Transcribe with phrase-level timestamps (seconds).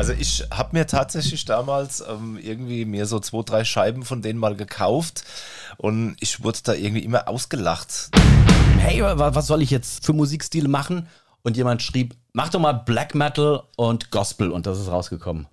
[0.00, 4.38] Also ich habe mir tatsächlich damals ähm, irgendwie mir so zwei, drei Scheiben von denen
[4.38, 5.24] mal gekauft
[5.76, 8.08] und ich wurde da irgendwie immer ausgelacht.
[8.78, 11.06] Hey, wa- was soll ich jetzt für Musikstile machen?
[11.42, 15.46] Und jemand schrieb, mach doch mal Black Metal und Gospel und das ist rausgekommen.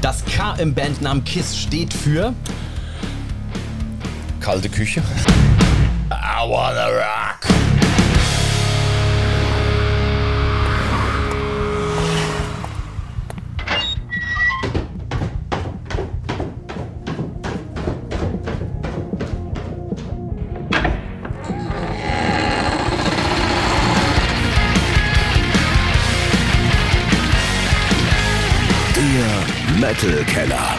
[0.00, 2.34] Das K im Bandnamen KISS steht für
[4.40, 5.04] Kalte Küche.
[6.10, 7.25] I wanna rock.
[29.96, 30.78] Metal Keller.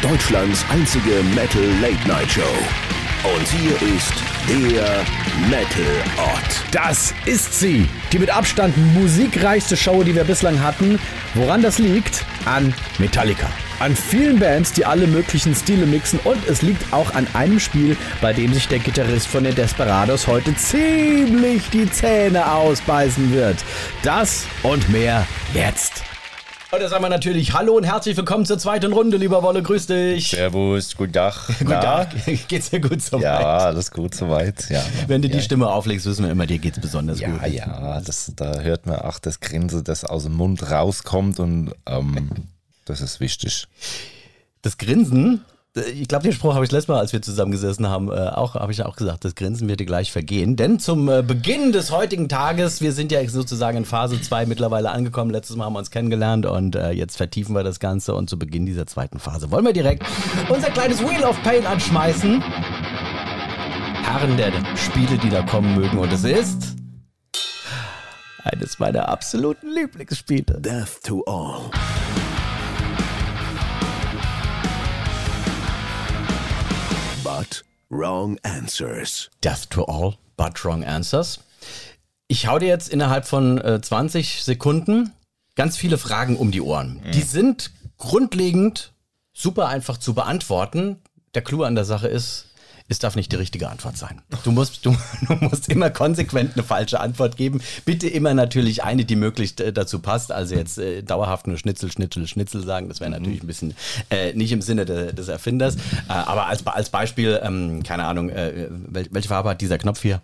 [0.00, 2.40] Deutschlands einzige Metal Late Night Show.
[3.22, 4.14] Und hier ist
[4.48, 5.04] der
[5.50, 5.84] Metal
[6.16, 6.64] Ort.
[6.70, 7.86] Das ist sie.
[8.10, 10.98] Die mit Abstand musikreichste Show, die wir bislang hatten.
[11.34, 12.24] Woran das liegt?
[12.46, 13.50] An Metallica.
[13.80, 17.98] An vielen Bands, die alle möglichen Stile mixen und es liegt auch an einem Spiel,
[18.22, 23.62] bei dem sich der Gitarrist von den Desperados heute ziemlich die Zähne ausbeißen wird.
[24.02, 26.02] Das und mehr jetzt.
[26.80, 29.62] Da sagen wir natürlich Hallo und herzlich willkommen zur zweiten Runde, lieber Wolle.
[29.62, 30.30] Grüß dich.
[30.30, 31.46] Servus, guten Tag.
[31.60, 32.08] Guten Tag.
[32.48, 33.22] Geht's dir gut soweit?
[33.22, 34.68] Ja, alles gut soweit.
[34.70, 34.82] Ja.
[35.06, 35.42] Wenn du die ja.
[35.42, 37.40] Stimme auflegst, wissen wir immer, dir geht's besonders gut.
[37.42, 41.72] Ja, ja, das, da hört man auch das Grinsen, das aus dem Mund rauskommt und
[41.86, 42.30] ähm,
[42.84, 43.68] das ist wichtig.
[44.62, 45.42] Das Grinsen,
[45.76, 48.70] ich glaube, den Spruch habe ich letztes Mal, als wir zusammengesessen haben, äh, auch habe
[48.70, 50.54] ich auch gesagt, das Grinsen wird dir gleich vergehen.
[50.54, 54.90] Denn zum äh, Beginn des heutigen Tages, wir sind ja sozusagen in Phase 2 mittlerweile
[54.92, 55.30] angekommen.
[55.30, 58.14] Letztes Mal haben wir uns kennengelernt und äh, jetzt vertiefen wir das Ganze.
[58.14, 60.04] Und zu Beginn dieser zweiten Phase wollen wir direkt
[60.48, 62.40] unser kleines Wheel of Pain anschmeißen.
[64.04, 65.98] Herren der Spiele, die da kommen mögen.
[65.98, 66.76] Und es ist
[68.44, 70.60] eines meiner absoluten Lieblingsspiele.
[70.60, 71.70] Death to All.
[77.94, 79.30] Wrong answers.
[79.42, 81.40] Death to all, but wrong answers.
[82.26, 85.12] Ich hau dir jetzt innerhalb von äh, 20 Sekunden
[85.54, 87.00] ganz viele Fragen um die Ohren.
[87.12, 88.92] Die sind grundlegend
[89.32, 91.00] super einfach zu beantworten.
[91.34, 92.46] Der Clou an der Sache ist,
[92.88, 94.20] es darf nicht die richtige Antwort sein.
[94.44, 94.94] Du musst, du,
[95.28, 97.62] du musst immer konsequent eine falsche Antwort geben.
[97.84, 100.32] Bitte immer natürlich eine, die möglichst äh, dazu passt.
[100.32, 103.74] Also jetzt äh, dauerhaft nur Schnitzel, Schnitzel, Schnitzel sagen, das wäre natürlich ein bisschen
[104.10, 105.76] äh, nicht im Sinne de, des Erfinders.
[105.76, 110.02] Äh, aber als, als Beispiel, ähm, keine Ahnung, äh, wel, welche Farbe hat dieser Knopf
[110.02, 110.20] hier?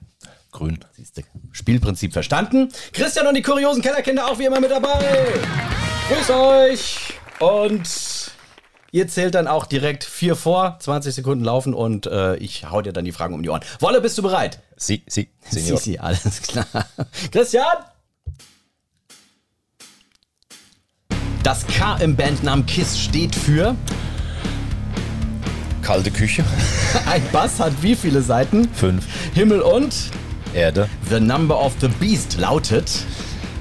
[0.53, 0.81] Grün.
[0.97, 1.23] Siehst du,
[1.53, 2.69] Spielprinzip verstanden.
[2.93, 4.99] Christian und die kuriosen Kellerkinder auch wie immer mit dabei.
[6.09, 7.15] Grüß euch.
[7.39, 7.89] Und
[8.93, 12.93] ihr zählt dann auch direkt vier vor, 20 Sekunden laufen und äh, ich hau dir
[12.93, 13.63] dann die Fragen um die Ohren.
[13.81, 14.61] Wolle, bist du bereit?
[14.77, 15.79] Sie, Sie, Senior.
[15.79, 16.67] Sisi, alles klar.
[17.33, 17.67] Christian?
[21.43, 23.75] Das K im Bandnamen KISS steht für
[25.83, 26.45] Kalte Küche.
[27.07, 28.69] ein Bass hat wie viele Seiten?
[28.75, 29.07] Fünf.
[29.35, 29.95] Himmel und
[30.55, 30.89] Erde.
[31.09, 32.91] The Number of the Beast lautet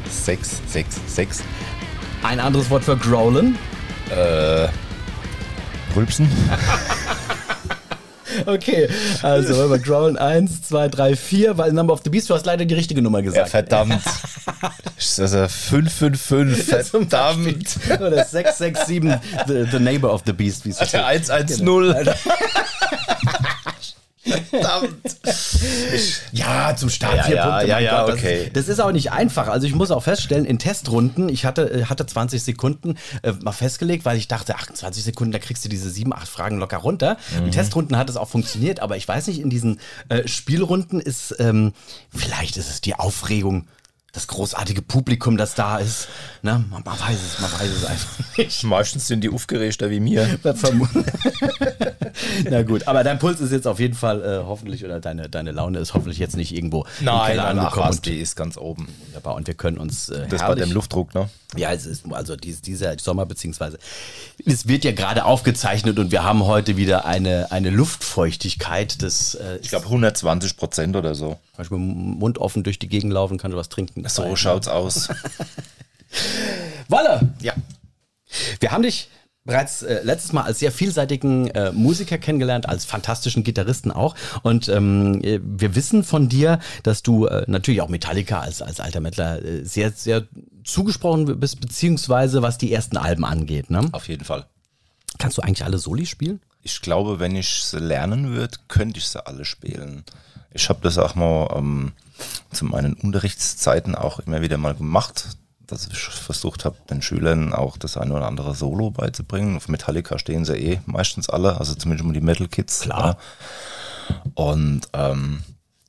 [0.10, 1.42] Sechs, sechs, sechs.
[2.24, 3.58] ein anderes Wort für Growlen.
[5.96, 6.28] Rülpsen.
[8.46, 8.88] Okay,
[9.22, 12.46] also wollen wir Growlen 1, 2, 3, 4, weil Number of the Beast, du hast
[12.46, 13.50] leider die richtige Nummer Ja, gesagt.
[13.50, 14.00] verdammt.
[15.18, 17.64] Also 555, Zum verdammt.
[17.64, 18.08] Beispiel.
[18.08, 21.30] Oder 667, the, the Neighbor of the Beast, wie es so Der steht.
[21.30, 21.66] 110.
[24.50, 25.18] Verdammt.
[26.32, 27.68] Ja, zum Start Ja, vier ja, Punkte.
[27.68, 28.50] ja, ja, Gott, okay.
[28.54, 29.48] Das, das ist auch nicht einfach.
[29.48, 33.52] Also ich muss auch feststellen, in Testrunden, ich hatte, äh, hatte 20 Sekunden äh, mal
[33.52, 37.18] festgelegt, weil ich dachte, 28 Sekunden, da kriegst du diese sieben, acht Fragen locker runter.
[37.40, 37.46] Mhm.
[37.48, 39.80] In Testrunden hat es auch funktioniert, aber ich weiß nicht, in diesen
[40.10, 41.74] äh, Spielrunden ist, ähm,
[42.16, 43.68] vielleicht ist es die Aufregung,
[44.14, 46.08] das großartige Publikum, das da ist.
[46.42, 46.64] Ne?
[46.70, 48.64] Man, man weiß es, man weiß es einfach nicht.
[48.70, 50.40] Meistens sind die aufgeregter wie mir.
[52.50, 55.52] Na gut, aber dein Puls ist jetzt auf jeden Fall äh, hoffentlich, oder deine, deine
[55.52, 57.90] Laune ist hoffentlich jetzt nicht irgendwo im Keller ach angekommen.
[57.92, 58.88] Und, die ist ganz oben.
[59.08, 61.30] wunderbar, und wir können uns äh, Das bei dem Luftdruck, ne?
[61.56, 63.80] Ja, es ist also dies, dieser Sommer, beziehungsweise
[64.46, 69.58] es wird ja gerade aufgezeichnet und wir haben heute wieder eine, eine Luftfeuchtigkeit, das äh,
[69.64, 71.40] Ich glaube 120 Prozent oder so.
[71.54, 73.99] zum Beispiel Mund offen durch die Gegend laufen, kann du was trinken.
[74.08, 75.10] So schaut's aus.
[76.88, 77.34] Wolle!
[77.42, 77.54] ja.
[78.60, 79.10] Wir haben dich
[79.46, 84.16] bereits äh, letztes Mal als sehr vielseitigen äh, Musiker kennengelernt, als fantastischen Gitarristen auch.
[84.44, 88.80] Und ähm, äh, wir wissen von dir, dass du äh, natürlich auch Metallica als, als
[88.80, 90.28] alter Metaler äh, sehr, sehr
[90.64, 93.72] zugesprochen bist, beziehungsweise was die ersten Alben angeht.
[93.72, 93.90] Ne?
[93.92, 94.46] Auf jeden Fall.
[95.18, 96.40] Kannst du eigentlich alle Soli spielen?
[96.62, 100.04] Ich glaube, wenn ich sie lernen würde, könnte ich sie alle spielen.
[100.52, 101.94] Ich habe das auch mal ähm,
[102.52, 105.26] zu meinen Unterrichtszeiten auch immer wieder mal gemacht,
[105.68, 109.58] dass ich versucht habe, den Schülern auch das eine oder andere Solo beizubringen.
[109.58, 112.82] Auf Metallica stehen sie eh meistens alle, also zumindest mal die Metal Kids.
[112.82, 113.18] Klar.
[114.10, 114.16] Ja.
[114.34, 115.44] Und ähm,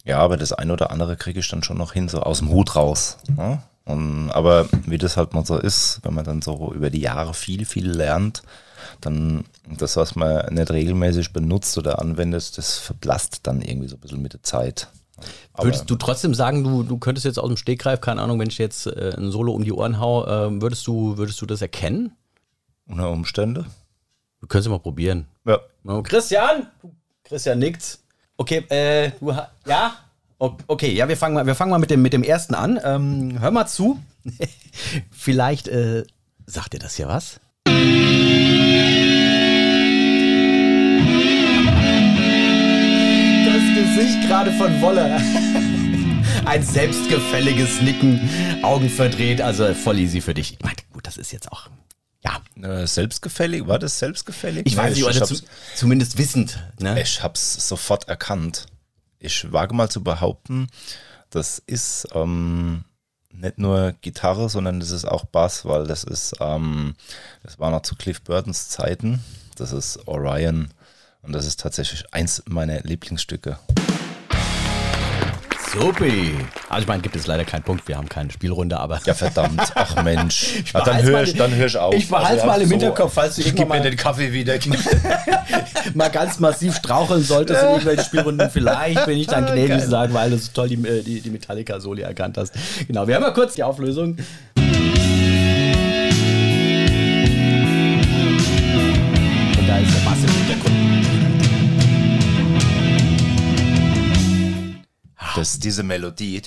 [0.05, 2.51] ja, aber das eine oder andere kriege ich dann schon noch hin, so aus dem
[2.51, 3.19] Hut raus.
[3.37, 3.63] Ja?
[3.85, 7.35] Und, aber wie das halt mal so ist, wenn man dann so über die Jahre
[7.35, 8.43] viel, viel lernt,
[9.01, 14.01] dann das, was man nicht regelmäßig benutzt oder anwendet, das verblasst dann irgendwie so ein
[14.01, 14.89] bisschen mit der Zeit.
[15.57, 18.59] Würdest du trotzdem sagen, du, du könntest jetzt aus dem Stegreif, keine Ahnung, wenn ich
[18.59, 22.13] jetzt äh, ein Solo um die Ohren hau, äh, würdest, du, würdest du das erkennen?
[22.87, 23.67] Unter Umstände?
[24.41, 25.27] Du könntest es mal probieren.
[25.45, 25.61] Ja.
[26.03, 26.67] Christian?
[27.25, 27.99] Christian nickt.
[28.37, 29.35] Okay, äh, du
[29.67, 29.95] ja?
[30.39, 32.81] Okay, ja, wir fangen mal, wir fangen mal mit, dem, mit dem ersten an.
[32.83, 34.01] Ähm, hör mal zu.
[35.11, 36.05] Vielleicht äh,
[36.47, 37.41] sagt dir das ja was?
[43.95, 45.17] Gesicht gerade von Wolle.
[46.45, 48.21] Ein selbstgefälliges Nicken,
[48.63, 50.53] Augen verdreht, also voll easy für dich.
[50.53, 51.69] Ich meine, gut, das ist jetzt auch,
[52.23, 52.41] ja.
[52.63, 53.67] Äh, selbstgefällig?
[53.67, 54.65] War das selbstgefällig?
[54.67, 55.35] Ich weiß nicht, oder zu,
[55.75, 56.63] zumindest wissend.
[56.79, 57.03] Ne?
[57.03, 58.67] Ich hab's sofort erkannt.
[59.19, 60.69] Ich wage mal zu behaupten,
[61.31, 62.85] das ist ähm,
[63.33, 66.95] nicht nur Gitarre, sondern das ist auch Bass, weil das ist, ähm,
[67.43, 69.25] das war noch zu Cliff Burtons Zeiten.
[69.57, 70.69] Das ist Orion
[71.23, 73.59] und das ist tatsächlich eins meiner Lieblingsstücke.
[75.73, 76.35] Supi.
[76.69, 79.01] Also ich meine, gibt es leider keinen Punkt, wir haben keine Spielrunde, aber.
[79.05, 79.61] Ja, verdammt.
[79.75, 80.65] Ach Mensch.
[80.75, 81.95] Ja, dann höre ich, hör ich auf.
[81.95, 84.55] Ich behalte also, mal im so, Hinterkopf, falls du ich gib mir den Kaffee wieder.
[85.95, 88.51] mal ganz massiv straucheln solltest in irgendwelchen Spielrunden.
[88.51, 92.03] Vielleicht bin ich dann gnädig sagen, weil du so toll die, äh, die, die Metallica-Soli
[92.03, 92.53] erkannt hast.
[92.89, 94.17] Genau, wir haben mal kurz die Auflösung.
[105.41, 106.43] Das, diese Melodie.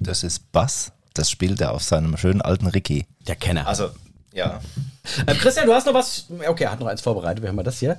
[0.00, 0.90] Das ist Bass.
[1.14, 3.06] Das spielt er auf seinem schönen alten Ricky.
[3.28, 3.68] Der Kenner.
[3.68, 3.90] Also,
[4.32, 4.60] ja.
[5.28, 6.26] Ähm, Christian, du hast noch was.
[6.44, 7.40] Okay, er hat noch eins vorbereitet.
[7.40, 7.96] Wir haben mal das hier.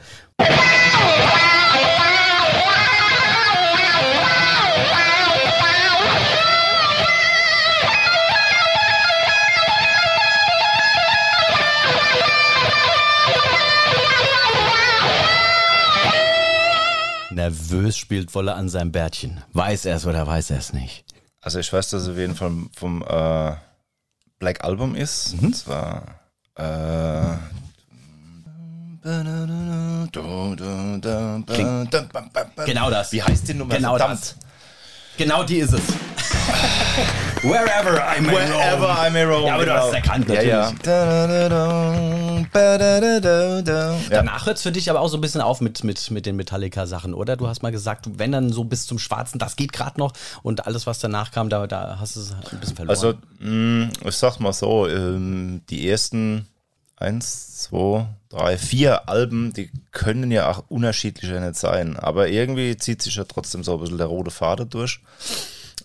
[17.36, 19.44] Nervös spielt Wolle an seinem Bärtchen.
[19.54, 21.06] Weiß er es oder weiß er es nicht?
[21.42, 23.52] Also ich weiß, dass es auf jeden Fall vom äh,
[24.40, 25.36] Black Album ist.
[25.36, 25.48] Mhm.
[25.48, 26.20] Und zwar
[26.56, 27.38] äh,
[32.66, 33.12] Genau das.
[33.12, 33.76] Wie heißt die Nummer?
[33.76, 34.22] Genau Verdammt.
[34.22, 34.36] das.
[35.18, 35.84] Genau die ist es.
[37.42, 39.07] Wherever I may Wherever roam.
[39.07, 39.45] I may roam.
[39.45, 39.75] Ja, aber genau.
[39.75, 40.50] du hast es erkannt, natürlich.
[40.50, 40.74] Ja, ja.
[44.09, 46.38] Danach hört es für dich aber auch so ein bisschen auf mit, mit, mit den
[46.38, 47.36] Metallica-Sachen, oder?
[47.36, 50.65] Du hast mal gesagt, wenn dann so bis zum Schwarzen, das geht gerade noch und
[50.65, 52.95] alles, was danach kam, da, da hast du es ein bisschen verloren.
[52.95, 56.47] Also, mh, ich sag mal so, ähm, die ersten
[56.95, 61.97] eins, zwei, drei, vier Alben, die können ja auch unterschiedlicher nicht sein.
[61.97, 65.01] Aber irgendwie zieht sich ja trotzdem so ein bisschen der rote Faden durch.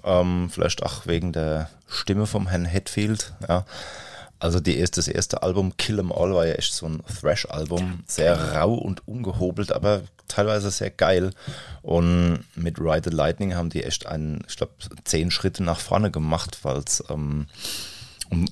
[0.04, 3.34] Ähm, vielleicht auch wegen der Stimme vom Herrn Hetfield.
[3.48, 3.64] Ja.
[4.38, 8.04] Also die das erste Album Kill 'Em All war ja echt so ein Thrash-Album.
[8.06, 11.32] Sehr rau und ungehobelt, aber teilweise sehr geil.
[11.82, 14.72] Und mit Ride the Lightning haben die echt einen, ich glaube,
[15.04, 17.48] zehn Schritte nach vorne gemacht, weil es ähm,
[18.30, 18.46] um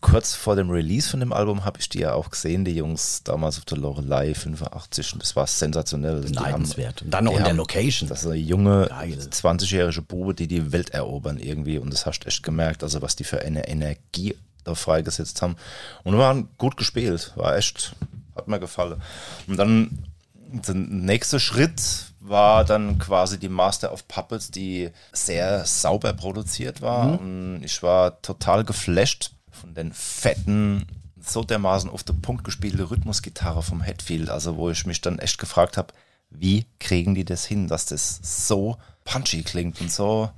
[0.00, 3.22] kurz vor dem Release von dem Album habe ich die ja auch gesehen, die Jungs
[3.22, 6.20] damals auf der Lorelei 85 und das war sensationell.
[6.20, 7.02] Neidenswert.
[7.02, 8.08] Und dann noch in der Location.
[8.08, 12.28] Das ist eine junge, 20-jährige Bube, die die Welt erobern irgendwie und das hast du
[12.28, 15.56] echt gemerkt, also was die für eine Energie da freigesetzt haben.
[16.04, 17.94] Und waren gut gespielt, war echt,
[18.36, 19.00] hat mir gefallen.
[19.46, 20.06] Und dann
[20.52, 21.80] der nächste Schritt
[22.20, 27.04] war dann quasi die Master of Puppets, die sehr sauber produziert war.
[27.04, 27.18] Mhm.
[27.18, 30.86] Und ich war total geflasht von den fetten,
[31.20, 35.38] so dermaßen auf den Punkt gespielte Rhythmusgitarre vom Hetfield, also wo ich mich dann echt
[35.38, 35.92] gefragt habe,
[36.30, 40.30] wie kriegen die das hin, dass das so punchy klingt und so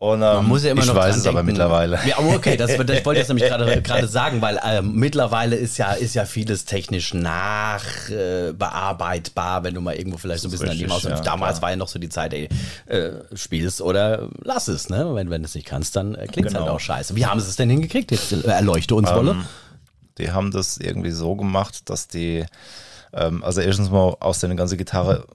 [0.00, 1.38] und, ähm, Man muss ja immer ich noch weiß es denken.
[1.38, 1.98] aber mittlerweile.
[2.06, 3.48] Ja, okay, das, das wollte ich jetzt nämlich
[3.82, 9.80] gerade sagen, weil ähm, mittlerweile ist ja, ist ja vieles technisch nachbearbeitbar, äh, wenn du
[9.80, 11.62] mal irgendwo vielleicht so ein bisschen an die Maus ja, Damals klar.
[11.62, 12.48] war ja noch so die Zeit, ey,
[12.86, 15.16] äh, spielst oder lass es, ne?
[15.16, 16.66] Wenn, wenn du es nicht kannst, dann äh, klingt es halt genau.
[16.66, 17.16] halt auch scheiße.
[17.16, 18.12] Wie haben sie es denn hingekriegt?
[18.12, 19.32] Jetzt äh, erleuchte uns, Wolle.
[19.32, 19.46] Ähm,
[20.18, 22.46] die haben das irgendwie so gemacht, dass die,
[23.12, 25.26] ähm, also erstens mal aus der ganzen Gitarre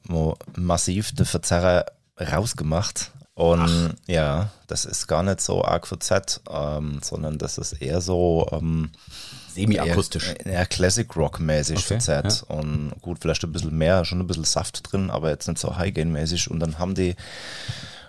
[0.56, 3.94] massiv den Verzerrer rausgemacht Und Ach.
[4.08, 8.48] ja, das ist gar nicht so arg für Z, ähm, sondern das ist eher so
[8.52, 8.92] ähm,
[9.54, 10.36] semi-akustisch.
[10.40, 12.26] Eher, eher Classic Rock mäßig okay, für Z.
[12.26, 12.56] Ja.
[12.56, 15.76] Und gut, vielleicht ein bisschen mehr, schon ein bisschen Saft drin, aber jetzt nicht so
[15.76, 16.52] High-Gain-mäßig.
[16.52, 17.16] Und dann haben die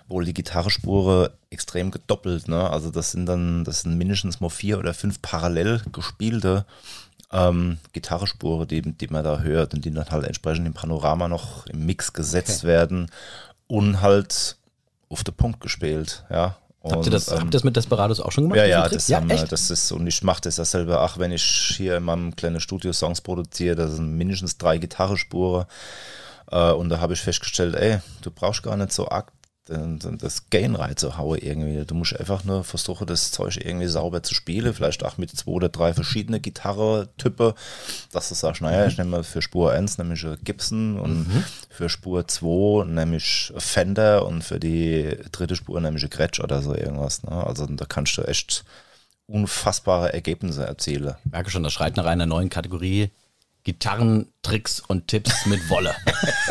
[0.07, 2.47] wohl die Gitarrespure extrem gedoppelt.
[2.47, 2.69] Ne?
[2.69, 6.65] Also das sind dann, das sind mindestens mal vier oder fünf parallel gespielte
[7.31, 11.65] ähm, Gitarrespure, die, die man da hört und die dann halt entsprechend im Panorama noch
[11.65, 12.67] im Mix gesetzt okay.
[12.67, 13.11] werden
[13.67, 14.57] und halt
[15.15, 16.57] auf den Punkt gespielt, ja.
[16.81, 18.57] Und, habt, ihr das, ähm, habt ihr das mit Desperados auch schon gemacht?
[18.57, 21.31] Ja, ja, das, ja haben, das ist, und ich mache das ja selber, ach, wenn
[21.31, 21.41] ich
[21.77, 25.65] hier in meinem kleinen Studio Songs produziere, das sind mindestens drei Gitarrespuren.
[26.51, 29.31] Äh, und da habe ich festgestellt, ey, du brauchst gar nicht so arg
[29.65, 31.85] das Gain reinzuhauen irgendwie.
[31.85, 35.51] Du musst einfach nur versuchen, das Zeug irgendwie sauber zu spielen, vielleicht auch mit zwei
[35.51, 37.53] oder drei verschiedenen Gitarrentypen,
[38.11, 41.43] dass du sagst, naja, ich nehme für Spur 1 nämlich Gibson und mhm.
[41.69, 47.23] für Spur 2 nämlich Fender und für die dritte Spur nämlich Gretsch oder so irgendwas.
[47.23, 47.31] Ne?
[47.31, 48.65] Also da kannst du echt
[49.27, 51.15] unfassbare Ergebnisse erzielen.
[51.25, 53.09] Ich merke schon, das schreit nach einer neuen Kategorie
[53.65, 55.95] Gitarrentricks und Tipps mit Wolle.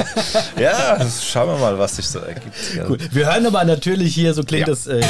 [0.58, 2.56] ja, schauen wir mal, was sich so ergibt.
[2.88, 2.98] Cool.
[3.12, 4.72] Wir hören aber natürlich hier, so klingt ja.
[4.72, 4.88] das.
[4.88, 5.06] Äh, da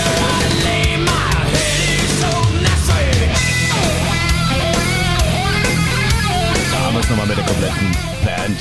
[6.78, 7.92] haben wir es nochmal mit der kompletten
[8.22, 8.58] Band.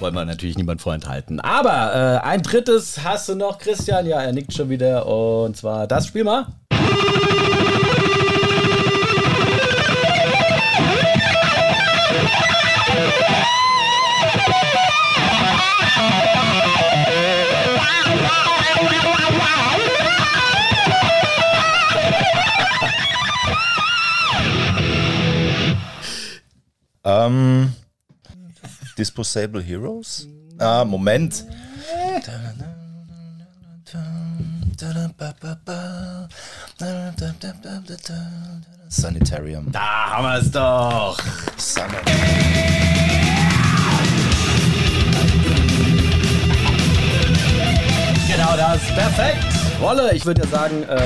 [0.00, 1.40] Wollen wir natürlich niemand vorenthalten.
[1.40, 4.06] Aber äh, ein drittes hast du noch, Christian.
[4.06, 5.04] Ja, er nickt schon wieder.
[5.06, 6.46] Und zwar das Spiel mal.
[27.08, 27.72] Ähm,
[28.98, 30.28] Disposable Heroes?
[30.58, 31.46] Ah, Moment.
[38.88, 39.72] Sanitarium.
[39.72, 41.18] Da haben wir es doch.
[48.28, 48.80] Genau das.
[48.94, 49.44] Perfekt.
[49.80, 51.00] Wolle, ich würde ja sagen, äh,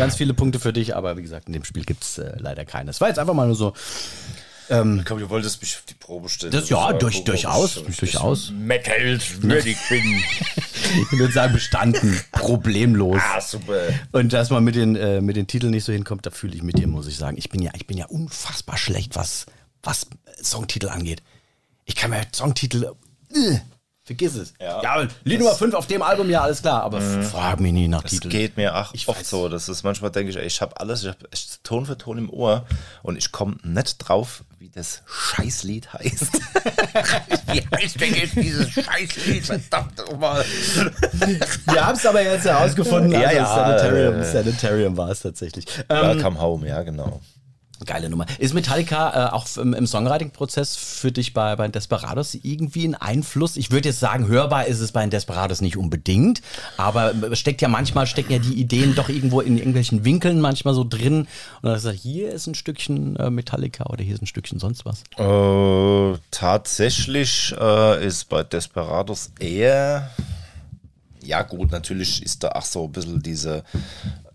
[0.00, 2.64] ganz viele Punkte für dich, aber wie gesagt, in dem Spiel gibt es äh, leider
[2.64, 3.00] keines.
[3.00, 3.72] War jetzt einfach mal nur so
[4.70, 6.52] ähm, ich glaube, du wolltest mich auf die Probe stellen.
[6.52, 7.76] Das, ja, durch, durchaus.
[7.88, 8.52] Ich, durchaus.
[9.40, 10.22] Würdig bin.
[11.12, 12.20] ich würde sagen, bestanden.
[12.32, 13.20] Problemlos.
[13.34, 13.80] Ah, super.
[14.12, 16.62] Und dass man mit den, äh, mit den Titeln nicht so hinkommt, da fühle ich
[16.62, 17.36] mit dir, muss ich sagen.
[17.38, 19.46] Ich bin ja, ich bin ja unfassbar schlecht, was,
[19.82, 20.06] was
[20.42, 21.22] Songtitel angeht.
[21.84, 22.92] Ich kann mir Songtitel.
[23.34, 23.58] Äh,
[24.04, 24.52] Vergiss es.
[24.60, 27.22] Ja, ja Lied Nummer 5 auf dem Album, ja, alles klar, aber mhm.
[27.22, 28.30] frag mich nie nach das Titeln.
[28.30, 29.30] Das geht mir auch ich oft weiß.
[29.30, 29.48] so.
[29.48, 31.18] Das ist manchmal denke ich, ey, ich habe alles, ich habe
[31.62, 32.66] Ton für Ton im Ohr
[33.04, 36.34] und ich komme nicht drauf, wie das Scheißlied heißt.
[37.52, 39.44] wie heißt denn jetzt dieses Scheißlied?
[39.44, 40.44] Verdammt nochmal.
[41.66, 43.10] Wir haben es aber jetzt herausgefunden.
[43.10, 43.54] Ja, also ja.
[43.56, 45.66] Sanitarium, äh, Sanitarium war es tatsächlich.
[45.88, 47.20] Welcome ähm, Home, ja, genau.
[47.84, 48.26] Geile Nummer.
[48.38, 53.56] Ist Metallica äh, auch im, im Songwriting-Prozess für dich bei, bei Desperados irgendwie ein Einfluss?
[53.56, 56.42] Ich würde jetzt sagen, hörbar ist es bei Desperados nicht unbedingt,
[56.76, 60.84] aber steckt ja manchmal, stecken ja die Ideen doch irgendwo in irgendwelchen Winkeln manchmal so
[60.84, 61.26] drin.
[61.62, 64.84] Und dann sagt, hier ist ein Stückchen äh, Metallica oder hier ist ein Stückchen sonst
[64.84, 65.02] was.
[65.16, 70.10] Äh, tatsächlich äh, ist bei Desperados eher
[71.24, 73.64] ja gut, natürlich ist da auch so ein bisschen diese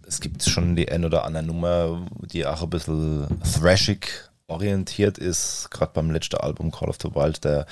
[0.07, 4.07] es gibt schon die ein oder andere Nummer, die auch ein bisschen thrashig
[4.47, 5.69] orientiert ist.
[5.71, 7.65] Gerade beim letzten Album Call of the Wild, der,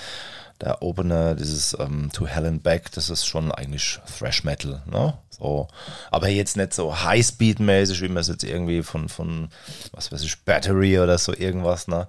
[0.60, 4.84] der Opener, dieses um, ähm, To Hell and Back, das ist schon eigentlich Thrash Metal.
[4.86, 5.18] Ne?
[5.38, 5.68] So,
[6.12, 9.50] aber jetzt nicht so Highspeed-mäßig, wie man es jetzt irgendwie von, von,
[9.92, 11.88] was weiß ich, Battery oder so irgendwas.
[11.88, 12.08] Ne?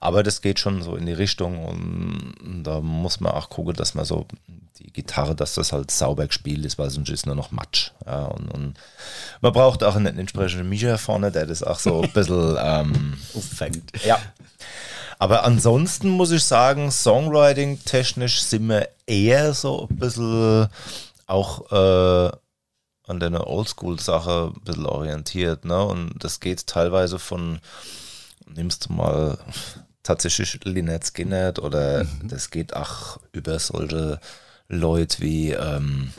[0.00, 3.94] Aber das geht schon so in die Richtung und da muss man auch gucken, dass
[3.94, 4.26] man so
[4.78, 7.90] die Gitarre, dass das halt sauber gespielt ist, weil sonst ist nur noch Matsch.
[8.06, 8.74] Ja, und, und
[9.40, 13.92] man braucht auch einen entsprechenden Mischer vorne, der das auch so ein bisschen ähm, auffängt.
[14.04, 14.18] Ja.
[15.18, 20.68] Aber ansonsten muss ich sagen, Songwriting-technisch sind wir eher so ein bisschen
[21.26, 22.30] auch äh,
[23.08, 25.64] an der Oldschool-Sache ein bisschen orientiert.
[25.64, 25.82] Ne?
[25.82, 27.60] Und das geht teilweise von,
[28.46, 29.38] nimmst du mal
[30.02, 32.28] tatsächlich Lynyrd Skynyrd oder mhm.
[32.28, 34.20] das geht auch über solche
[34.68, 36.12] Leute wie ähm,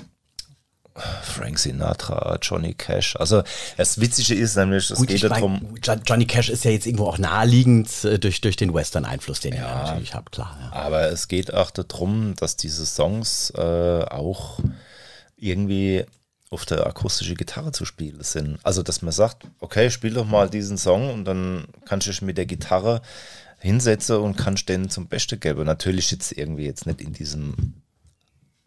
[1.24, 3.16] Frank Sinatra, Johnny Cash.
[3.16, 3.44] Also
[3.78, 5.76] das Witzige ist nämlich, es Gut, geht darum.
[5.86, 9.54] Mein, Johnny Cash ist ja jetzt irgendwo auch naheliegend äh, durch, durch den Western-Einfluss, den
[9.54, 10.58] ja, ich natürlich habe, klar.
[10.62, 10.74] Ja.
[10.74, 14.60] Aber es geht auch darum, dass diese Songs äh, auch
[15.38, 16.06] irgendwie
[16.52, 18.58] auf der akustischen Gitarre zu spielen sind.
[18.64, 22.22] Also dass man sagt, okay, spiel doch mal diesen Song und dann kannst du dich
[22.22, 23.02] mit der Gitarre
[23.60, 25.66] hinsetzen und kannst den zum Besten geben.
[25.66, 27.74] Natürlich jetzt irgendwie jetzt nicht in diesem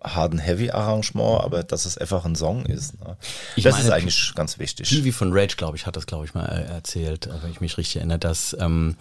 [0.02, 2.98] harten Heavy-Arrangement, aber dass es einfach ein Song ist.
[3.00, 3.16] Ne?
[3.56, 4.88] Das meine, ist eigentlich ganz wichtig.
[4.88, 7.60] Stevie von Rage, glaube ich, hat das, glaube ich, mal äh, erzählt, äh, wenn ich
[7.60, 8.96] mich richtig erinnere, dass ähm,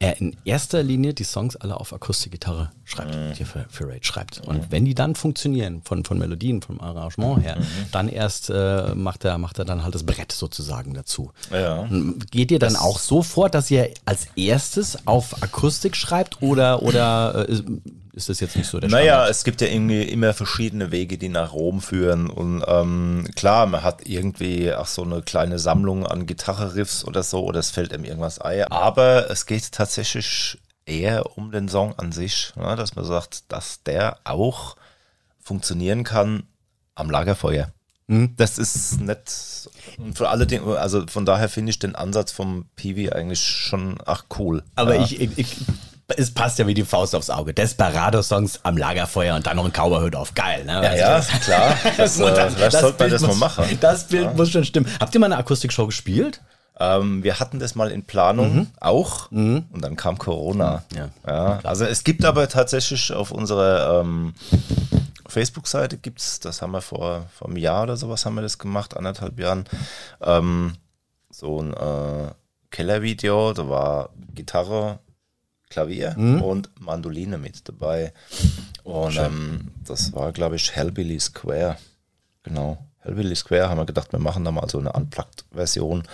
[0.00, 3.32] er in erster Linie die Songs alle auf Akustikgitarre schreibt, Mhm.
[3.34, 4.42] die er für, für Rage schreibt.
[4.46, 7.64] Und wenn die dann funktionieren, von, von Melodien, vom Arrangement her, Mhm.
[7.92, 11.30] dann erst äh, macht, er, macht er dann halt das Brett sozusagen dazu.
[11.50, 11.88] Ja.
[12.30, 17.48] Geht ihr dann auch so vor, dass ihr als erstes auf Akustik schreibt oder, oder
[17.48, 17.62] äh,
[18.14, 21.28] ist, das jetzt nicht so der Naja, es gibt ja irgendwie immer verschiedene Wege, die
[21.28, 22.30] nach Rom führen.
[22.30, 27.44] Und ähm, klar, man hat irgendwie auch so eine kleine Sammlung an Gitarre-Riffs oder so,
[27.44, 28.64] oder es fällt einem irgendwas ein.
[28.64, 32.76] Aber es geht tatsächlich eher um den Song an sich, ne?
[32.76, 34.76] dass man sagt, dass der auch
[35.40, 36.44] funktionieren kann
[36.94, 37.72] am Lagerfeuer.
[38.06, 42.66] Das ist nicht, und für alle Dinge, also von daher finde ich den Ansatz vom
[42.76, 44.62] Peewee eigentlich schon, ach cool.
[44.74, 45.02] Aber ja.
[45.02, 45.56] ich, ich,
[46.08, 47.54] es passt ja wie die Faust aufs Auge.
[47.54, 50.34] Desperado-Songs am Lagerfeuer und dann noch ein Cowboy-Hut auf.
[50.34, 50.72] Geil, ne?
[50.74, 51.76] Ja, Also ja, das- klar.
[51.96, 53.78] Das, äh, vielleicht sollte man das mal machen.
[53.80, 54.86] Das Bild muss schon stimmen.
[55.00, 56.40] Habt ihr mal eine Akustikshow gespielt?
[56.78, 60.82] Ähm, wir hatten das mal in Planung auch und dann kam Corona.
[60.94, 61.08] Ja.
[61.26, 64.34] Ja, also es gibt aber tatsächlich auf unserer ähm,
[65.28, 68.96] Facebook-Seite gibt's, das haben wir vor, vor einem Jahr oder sowas haben wir das gemacht,
[68.96, 69.64] anderthalb Jahren,
[70.20, 70.74] ähm,
[71.30, 72.32] so ein äh,
[72.70, 74.98] Kellervideo, da war Gitarre,
[75.74, 78.12] Klavier und Mandoline mit dabei.
[78.84, 81.78] Und ähm, das war, glaube ich, Hellbilly Square.
[82.44, 82.78] Genau.
[83.00, 86.04] Hellbilly Square haben wir gedacht, wir machen da mal so eine Unplugged-Version.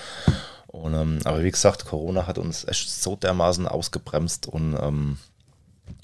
[0.66, 5.18] Und, ähm, aber wie gesagt, Corona hat uns echt so dermaßen ausgebremst und ähm,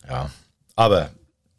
[0.07, 0.31] ja,
[0.75, 1.09] aber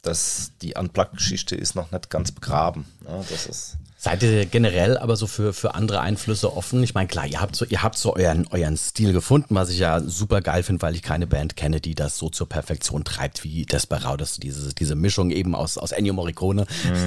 [0.02, 2.84] das, die Unplugged-Geschichte ist noch nicht ganz begraben.
[3.00, 3.24] Ne?
[3.28, 6.84] Das ist Seid ihr generell aber so für, für andere Einflüsse offen?
[6.84, 9.80] Ich meine, klar, ihr habt so, ihr habt so euren, euren Stil gefunden, was ich
[9.80, 13.42] ja super geil finde, weil ich keine Band kenne, die das so zur Perfektion treibt
[13.42, 14.36] wie Desperados.
[14.36, 16.66] Diese, diese Mischung eben aus, aus Ennio Morricone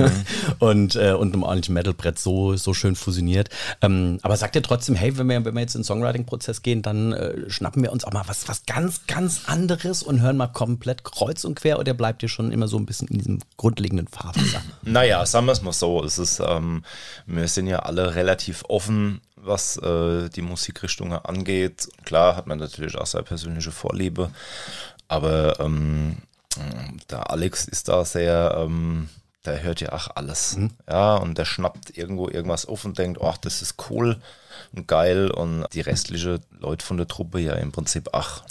[0.59, 3.49] und, äh, und einem ordentlichen Metalbrett so, so schön fusioniert.
[3.81, 6.81] Ähm, aber sagt ihr trotzdem, hey, wenn wir, wenn wir jetzt in den Songwriting-Prozess gehen,
[6.81, 10.47] dann äh, schnappen wir uns auch mal was, was ganz, ganz anderes und hören mal
[10.47, 14.09] komplett kreuz und quer oder bleibt ihr schon immer so ein bisschen in diesem grundlegenden
[14.09, 14.61] Fahrwasser?
[14.81, 16.03] Naja, sagen wir es mal so.
[16.03, 16.80] Es ist, ähm,
[17.25, 21.89] wir sind ja alle relativ offen, was äh, die Musikrichtungen angeht.
[22.05, 24.31] Klar hat man natürlich auch seine persönliche Vorliebe,
[25.07, 26.17] aber ähm,
[27.09, 29.09] der Alex ist da sehr, ähm,
[29.45, 30.57] der hört ja auch alles.
[30.87, 34.17] Ja, und der schnappt irgendwo irgendwas auf und denkt, ach, das ist cool
[34.73, 35.31] und geil.
[35.31, 38.43] Und die restliche Leute von der Truppe ja im Prinzip, ach,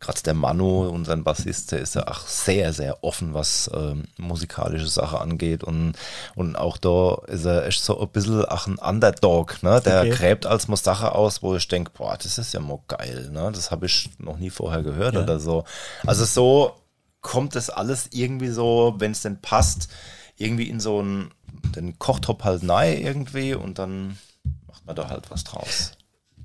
[0.00, 4.88] gerade der Manu, unser Bassist, der ist ja auch sehr, sehr offen, was ähm, musikalische
[4.88, 5.64] Sache angeht.
[5.64, 5.94] Und,
[6.34, 9.80] und auch da ist er echt so ein bisschen ach, ein Underdog, ne?
[9.80, 10.10] Der Okay.
[10.10, 13.50] gräbt als mal Sache aus, wo ich denke, boah, das ist ja mal geil, ne?
[13.52, 15.64] Das habe ich noch nie vorher gehört oder so.
[16.06, 16.74] Also so
[17.20, 19.88] kommt das alles irgendwie so, wenn es denn passt,
[20.36, 21.32] irgendwie in so einen
[21.74, 24.18] den Kochtopf halt nahe irgendwie und dann
[24.66, 25.92] macht man da halt was draus.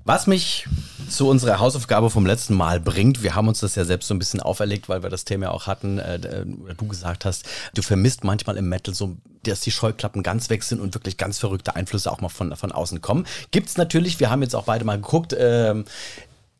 [0.04, 0.66] Was mich
[1.08, 4.18] zu unserer Hausaufgabe vom letzten Mal bringt, wir haben uns das ja selbst so ein
[4.18, 6.44] bisschen auferlegt, weil wir das Thema ja auch hatten, äh, äh,
[6.76, 10.80] du gesagt hast, du vermisst manchmal im Metal so, dass die Scheuklappen ganz weg sind
[10.80, 13.26] und wirklich ganz verrückte Einflüsse auch mal von, von außen kommen.
[13.50, 15.84] Gibt's natürlich, wir haben jetzt auch beide mal geguckt, ähm,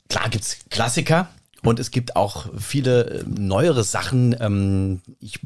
[0.08, 1.28] klar gibt's Klassiker
[1.62, 4.36] und es gibt auch viele äh, neuere Sachen.
[4.38, 5.40] Ähm, ich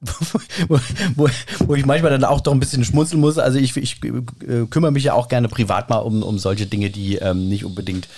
[0.68, 0.78] wo,
[1.14, 1.28] wo,
[1.66, 3.38] wo ich manchmal dann auch doch ein bisschen schmunzeln muss.
[3.38, 6.90] Also ich, ich äh, kümmere mich ja auch gerne privat mal um, um solche Dinge,
[6.90, 8.08] die ähm, nicht unbedingt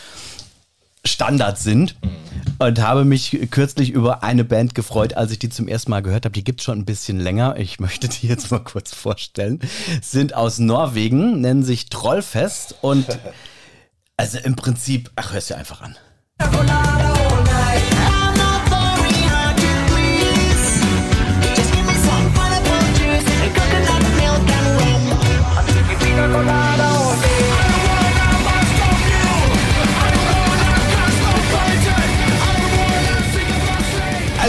[1.05, 1.97] Standard sind.
[2.59, 6.25] Und habe mich kürzlich über eine Band gefreut, als ich die zum ersten Mal gehört
[6.25, 6.33] habe.
[6.33, 7.57] Die gibt es schon ein bisschen länger.
[7.57, 9.61] Ich möchte die jetzt mal kurz vorstellen.
[10.03, 13.07] Sind aus Norwegen, nennen sich Trollfest und
[14.17, 15.97] also im Prinzip, ach, hörst du einfach an.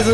[0.00, 0.12] Also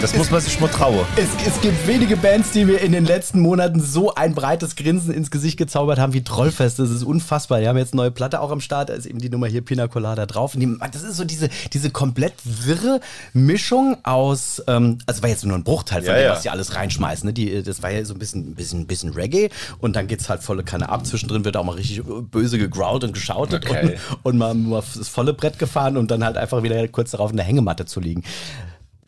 [0.00, 1.06] Das muss man sich mal trauen.
[1.14, 5.14] Es, es gibt wenige Bands, die mir in den letzten Monaten so ein breites Grinsen
[5.14, 6.80] ins Gesicht gezaubert haben wie Trollfest.
[6.80, 7.60] Das ist unfassbar.
[7.60, 8.88] Die haben jetzt eine neue Platte auch am Start.
[8.88, 10.54] Da ist eben die Nummer hier Pina Colada drauf.
[10.56, 13.00] Die, das ist so diese, diese komplett wirre
[13.34, 16.32] Mischung aus, ähm, also war jetzt nur ein Bruchteil von Ja, dem, ja.
[16.32, 17.28] was die alles reinschmeißen.
[17.28, 17.32] Ne?
[17.32, 19.48] Die, das war ja so ein bisschen, bisschen, bisschen Reggae
[19.78, 21.06] und dann geht's halt volle Kanne ab.
[21.06, 23.96] Zwischendrin wird auch mal richtig böse gegrowlt und geschautet Okay.
[24.24, 27.30] und, und mal, mal das volle Brett gefahren und dann halt einfach wieder kurz darauf
[27.30, 28.24] in der Hängematte zu liegen.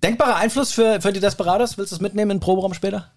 [0.02, 1.78] Denkbarer Einfluss für, für die Desperados?
[1.78, 3.12] Willst du es mitnehmen in den Proberaum später?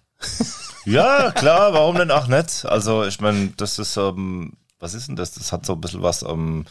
[0.86, 2.64] Ja, klar, warum denn auch nicht?
[2.64, 5.32] Also, ich meine, das ist, ähm, was ist denn das?
[5.32, 6.64] Das hat so ein bisschen was, ähm,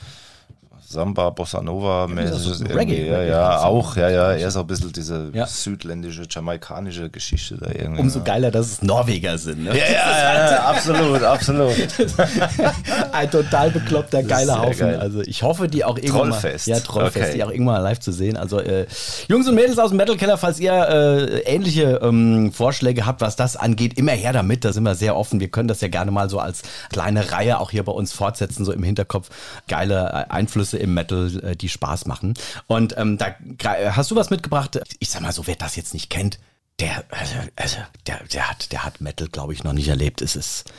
[0.91, 2.07] Samba, Bossa Nova.
[2.09, 5.45] Ja, Reggae, ja, Reggae ja, auch, ja, ja, eher so ein bisschen diese Ja.
[5.45, 8.01] südländische, jamaikanische Geschichte da irgendwie.
[8.01, 9.65] Umso geiler, dass es Norweger sind.
[9.65, 9.69] Ne?
[9.77, 11.75] ja, ja, ja, ja, absolut, absolut.
[13.11, 14.79] Ein total bekloppter, geiler Haufen.
[14.79, 14.99] geil.
[14.99, 16.67] Also ich hoffe, die auch irgendwann Trollfest.
[16.67, 17.33] mal, ja, Trollfest, Okay.
[17.35, 18.35] die auch irgendwann mal live zu sehen.
[18.35, 18.87] Also äh,
[19.27, 23.35] Jungs und Mädels aus dem Metal Keller, falls ihr äh, ähnliche ähm, Vorschläge habt, was
[23.35, 24.65] das angeht, immer her damit.
[24.65, 25.39] Da sind wir sehr offen.
[25.39, 28.65] Wir können das ja gerne mal so als kleine Reihe auch hier bei uns fortsetzen,
[28.65, 29.29] so im Hinterkopf.
[29.67, 32.33] Geile äh, Einflüsse im Metal, äh, die Spaß machen.
[32.67, 34.79] Und ähm, da gra- hast du was mitgebracht?
[34.99, 36.39] Ich sag mal so, wer das jetzt nicht kennt,
[36.79, 40.21] der, also, also, der, der hat, der hat Metal, glaube ich, noch nicht erlebt.
[40.21, 40.71] Es ist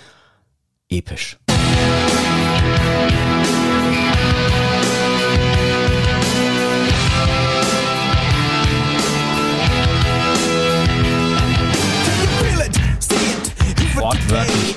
[0.89, 1.37] episch.
[1.47, 2.20] Wortwörtlich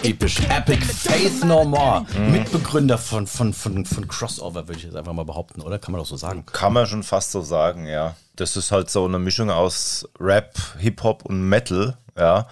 [0.04, 0.40] episch.
[0.50, 2.06] Epic Faith No More.
[2.30, 5.80] Mitbegründer von, von, von, von Crossover, würde ich jetzt einfach mal behaupten, oder?
[5.80, 6.46] Kann man doch so sagen.
[6.46, 8.16] Kann man schon fast so sagen, ja.
[8.36, 12.48] Das ist halt so eine Mischung aus Rap, Hip-Hop und Metal, ja.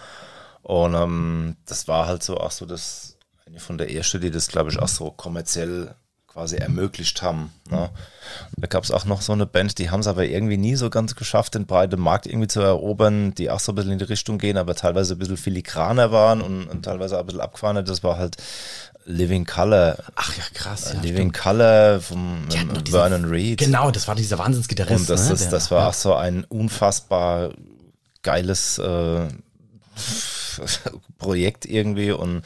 [0.62, 4.48] Und ähm, das war halt so auch so das, eine von der ersten, die das,
[4.48, 5.96] glaube ich, auch so kommerziell
[6.32, 7.52] quasi ermöglicht haben.
[7.70, 7.90] Ne?
[8.58, 10.90] Da gab es auch noch so eine Band, die haben es aber irgendwie nie so
[10.90, 14.06] ganz geschafft, den breiten Markt irgendwie zu erobern, die auch so ein bisschen in die
[14.06, 17.84] Richtung gehen, aber teilweise ein bisschen filigraner waren und, und teilweise auch ein bisschen abgefahrener.
[17.84, 18.38] Das war halt
[19.06, 19.98] Living Color.
[20.16, 20.94] Ach ja, krass.
[20.94, 23.60] Ja, Living Color vom Die hatten ähm, Vernon Reed.
[23.60, 25.02] Genau, das war dieser Wahnsinnsgitarrist.
[25.02, 25.34] Und das, ne?
[25.34, 25.90] ist, das war ja.
[25.90, 27.52] auch so ein unfassbar
[28.24, 29.28] geiles äh,
[31.18, 32.12] Projekt irgendwie.
[32.12, 32.44] Und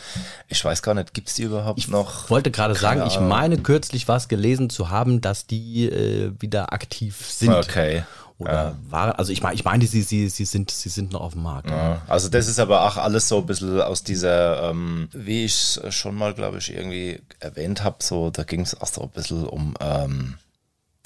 [0.48, 2.26] ich weiß gar nicht, gibt es die überhaupt noch?
[2.26, 6.74] Ich wollte gerade sagen, ich meine kürzlich was gelesen zu haben, dass die äh, wieder
[6.74, 7.54] aktiv sind.
[7.54, 8.04] Okay.
[8.38, 11.34] Oder waren, also ich meine, ich meine, sie, sie, sie, sind, sie sind noch auf
[11.34, 11.70] dem Markt.
[11.70, 15.54] Ja, also das ist aber auch alles so ein bisschen aus dieser, ähm, wie ich
[15.54, 19.10] es schon mal, glaube ich, irgendwie erwähnt habe, so, da ging es auch so ein
[19.10, 20.36] bisschen um ähm,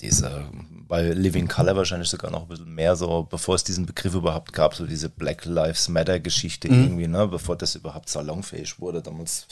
[0.02, 0.46] diese,
[0.88, 4.54] bei Living Color wahrscheinlich sogar noch ein bisschen mehr so, bevor es diesen Begriff überhaupt
[4.54, 9.48] gab, so diese Black Lives Matter Geschichte irgendwie, ne, bevor das überhaupt salonfähig wurde damals.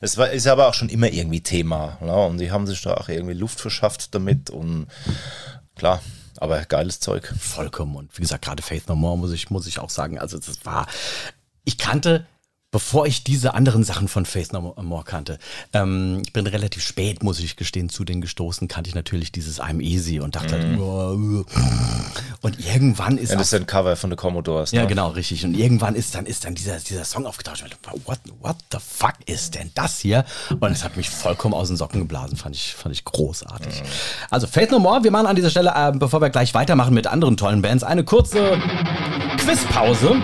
[0.00, 2.94] Das war, ist aber auch schon immer irgendwie Thema, ne, und die haben sich da
[2.94, 4.86] auch irgendwie Luft verschafft damit und
[5.76, 6.02] klar,
[6.38, 7.32] aber geiles Zeug.
[7.38, 7.94] Vollkommen.
[7.94, 10.64] Und wie gesagt, gerade Faith No More muss ich, muss ich auch sagen, also das
[10.64, 10.86] war,
[11.64, 12.26] ich kannte,
[12.72, 15.38] bevor ich diese anderen Sachen von Faith No More kannte,
[15.72, 19.60] ähm, ich bin relativ spät, muss ich gestehen, zu denen gestoßen, kannte ich natürlich dieses
[19.60, 21.44] I'm Easy und dachte halt, oh,
[22.40, 24.72] und irgendwann ist Ja, das ist ein Cover von The Commodores.
[24.72, 24.88] Ja, ne?
[24.88, 25.44] genau, richtig.
[25.44, 27.62] Und irgendwann ist dann, ist dann dieser, dieser Song aufgetaucht.
[27.62, 30.24] Dachte, What, what the fuck ist denn das hier?
[30.48, 32.36] Und es hat mich vollkommen aus den Socken geblasen.
[32.36, 33.82] Fand ich, fand ich großartig.
[34.30, 35.04] Also, Faith No More.
[35.04, 38.02] Wir machen an dieser Stelle, äh, bevor wir gleich weitermachen mit anderen tollen Bands, eine
[38.02, 38.58] kurze
[39.38, 40.16] Quizpause.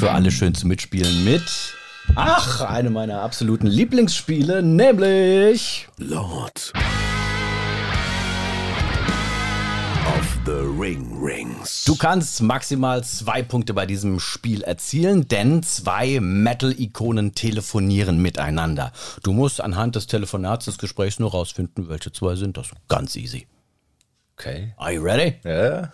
[0.00, 1.42] Für alle schön zu mitspielen mit.
[2.14, 5.88] Ach, eine meiner absoluten Lieblingsspiele, nämlich.
[5.98, 6.72] Lord
[10.06, 11.84] of the Ring Rings.
[11.84, 18.92] Du kannst maximal zwei Punkte bei diesem Spiel erzielen, denn zwei Metal-Ikonen telefonieren miteinander.
[19.22, 22.70] Du musst anhand des Telefonats des Gesprächs nur rausfinden, welche zwei sind das.
[22.88, 23.46] Ganz easy.
[24.38, 24.72] Okay.
[24.78, 25.34] Are you ready?
[25.44, 25.92] Ja.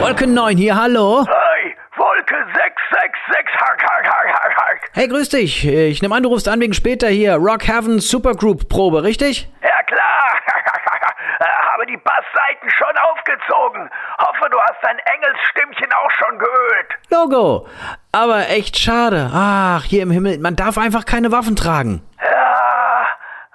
[0.00, 1.24] Wolke 9 hier, hallo.
[1.26, 4.90] Hey, Wolke 666, hark, hark, hark, hark, hark.
[4.94, 5.66] Hey, grüß dich.
[5.66, 7.34] Ich nehme an, du rufst an wegen später hier.
[7.34, 9.48] Rock Heaven Supergroup Probe, richtig?
[9.62, 10.32] Ja klar,
[11.40, 13.88] Äh, habe die Bassseiten schon aufgezogen.
[14.18, 16.88] Hoffe, du hast dein Engelsstimmchen auch schon geölt.
[17.10, 17.68] Logo.
[18.10, 19.30] Aber echt schade.
[19.32, 22.02] Ach, hier im Himmel, man darf einfach keine Waffen tragen.
[22.20, 22.97] Ja,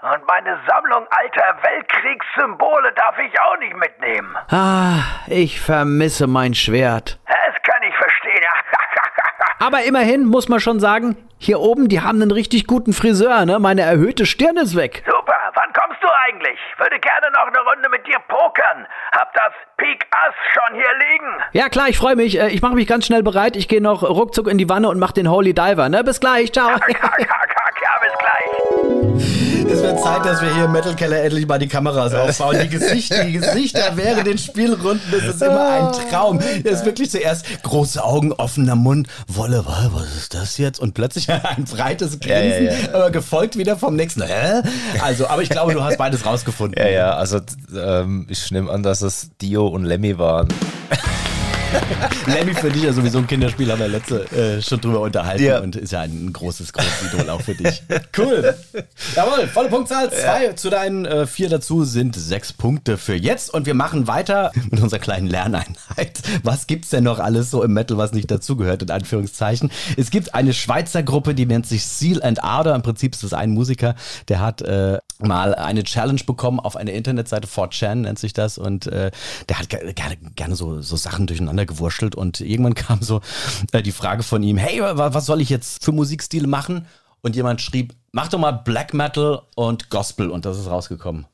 [0.04, 4.36] und meine Sammlung alter Weltkriegssymbole darf ich auch nicht mitnehmen.
[4.52, 7.20] Ah, ich vermisse mein Schwert.
[7.28, 8.44] Das kann ich verstehen.
[9.60, 13.60] Aber immerhin muss man schon sagen, hier oben, die haben einen richtig guten Friseur, ne?
[13.60, 15.04] Meine erhöhte Stirn ist weg.
[15.06, 16.60] Super, wann kommst du eigentlich?
[16.78, 18.86] Würde gerne noch eine Runde mit dir pokern.
[19.14, 21.44] Hab das Pik Ass schon hier liegen.
[21.54, 22.40] Ja, klar, ich freue mich.
[22.40, 23.56] Äh, Ich mache mich ganz schnell bereit.
[23.56, 26.04] Ich gehe noch ruckzuck in die Wanne und mache den Holy Diver, ne?
[26.04, 26.70] Bis gleich, ciao.
[26.70, 28.93] Hack, hack, hack, ja, bis gleich.
[29.18, 32.58] Es wird Zeit, dass wir hier im Metal Keller endlich mal die Kameras aufbauen.
[32.62, 36.40] Die Gesichter, die Gesichter während den Spielrunden, das ist immer ein Traum.
[36.64, 39.08] Das ist wirklich zuerst große Augen, offener Mund.
[39.28, 40.80] Wolle, wa- was ist das jetzt?
[40.80, 42.94] Und plötzlich ein breites Grinsen, Ja, ja, ja.
[42.96, 44.24] aber gefolgt wieder vom nächsten.
[44.24, 44.62] Hä?
[45.02, 46.82] Also, aber ich glaube, du hast beides rausgefunden.
[46.84, 47.40] Ja, ja, also
[47.76, 50.48] ähm, ich nehme an, dass es Dio und Lemmy waren.
[52.28, 55.60] Lemmy für dich ja sowieso ein Kinderspiel, haben wir letzte äh, schon drüber unterhalten Ja.
[55.60, 57.84] und ist ja ein großes, großes Idol auch für dich.
[58.18, 58.56] Cool.
[59.16, 60.12] Jawohl, volle Punktzahl.
[60.12, 64.52] Zwei zu deinen äh, vier dazu sind sechs Punkte für jetzt und wir machen weiter
[64.72, 66.22] mit unserer kleinen Lerneinheit.
[66.44, 69.72] Was gibt's denn noch alles so im Metal, was nicht dazugehört, in Anführungszeichen?
[69.98, 72.76] Es gibt eine Schweizer Gruppe, die nennt sich Seal and Ardor.
[72.76, 73.96] Im Prinzip ist das ein Musiker,
[74.30, 78.88] der hat äh, mal eine Challenge bekommen auf einer Internetseite, 4chan nennt sich das, und
[78.88, 79.12] äh,
[79.50, 83.22] der hat ge- gerne, gerne so, so Sachen durcheinander gewurschtelt und irgendwann kam so
[83.72, 86.86] äh, die Frage von ihm, hey, wa- was soll ich jetzt für Musikstile machen?
[87.22, 91.26] Und jemand schrieb, mach doch mal Black Metal und Gospel und das ist rausgekommen.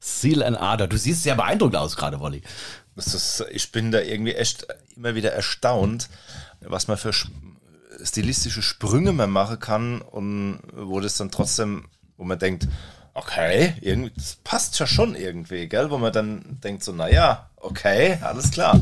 [0.00, 0.86] Seal and Ardor.
[0.88, 2.42] Du siehst sehr beeindruckt aus gerade, Wolli.
[2.96, 6.08] Ist, ich bin da irgendwie echt immer wieder erstaunt,
[6.60, 7.28] was man für sch-
[8.02, 12.66] stilistische Sprünge man machen kann und wo das dann trotzdem, wo man denkt,
[13.14, 15.90] okay, irgendwie, das passt ja schon irgendwie, gell?
[15.90, 18.80] Wo man dann denkt so, naja, okay, alles klar.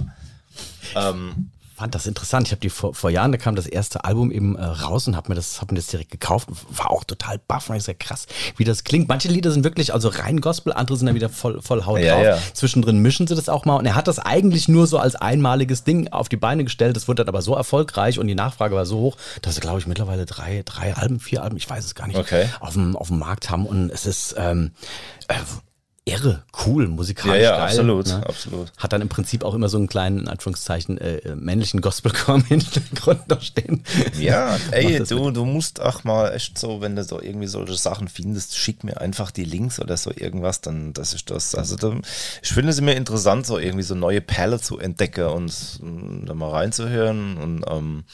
[0.94, 1.50] Ähm,
[1.84, 2.46] fand das interessant.
[2.46, 5.16] Ich habe die vor, vor Jahren, da kam das erste Album eben äh, raus und
[5.16, 6.48] habe mir das, hab mir das direkt gekauft.
[6.70, 9.06] War auch total baff und ich sehr krass, wie das klingt.
[9.06, 12.14] Manche Lieder sind wirklich also rein Gospel, andere sind dann wieder voll, voll Haut Ja,
[12.14, 12.24] drauf.
[12.24, 12.38] ja.
[12.54, 15.84] Zwischendrin mischen sie das auch mal und er hat das eigentlich nur so als einmaliges
[15.84, 16.96] Ding auf die Beine gestellt.
[16.96, 19.78] Das wurde dann aber so erfolgreich und die Nachfrage war so hoch, dass sie, glaube
[19.78, 22.48] ich, mittlerweile drei, drei Alben, vier Alben, ich weiß es gar nicht, Okay.
[22.60, 24.72] auf, dem, auf dem Markt haben und es ist ähm,
[25.28, 25.34] äh,
[26.06, 27.68] irre, cool, musikalisch Ja, ja, geil.
[27.68, 28.26] absolut, ne?
[28.26, 28.72] absolut.
[28.76, 32.34] Hat dann im Prinzip auch immer so einen kleinen, in Anführungszeichen, äh, äh, männlichen Gospelchor
[32.36, 33.82] im Hintergrund noch stehen.
[34.18, 38.08] Ja, ey, du, du musst auch mal echt so, wenn du so irgendwie solche Sachen
[38.08, 41.54] findest, schick mir einfach die Links oder so irgendwas, dann das ist das.
[41.54, 41.96] Also da,
[42.42, 46.34] ich finde es immer interessant, so irgendwie so neue Perle zu entdecken und mm, da
[46.34, 48.04] mal reinzuhören und ähm,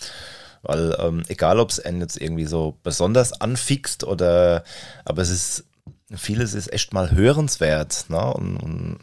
[0.62, 4.62] weil ähm, egal, ob es einen jetzt irgendwie so besonders anfixt oder,
[5.04, 5.64] aber es ist,
[6.16, 8.32] vieles ist echt mal hörenswert, ne?
[8.34, 8.98] Und, und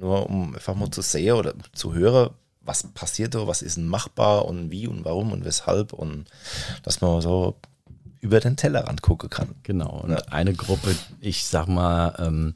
[0.00, 4.46] nur um einfach mal zu sehen oder zu hören, was passiert da, was ist machbar
[4.46, 6.26] und wie und warum und weshalb und
[6.82, 7.56] dass man so
[8.20, 9.54] über den Tellerrand gucken kann.
[9.64, 10.00] Genau.
[10.00, 10.18] Und Ja.
[10.30, 12.54] eine Gruppe, ich sag mal, ähm,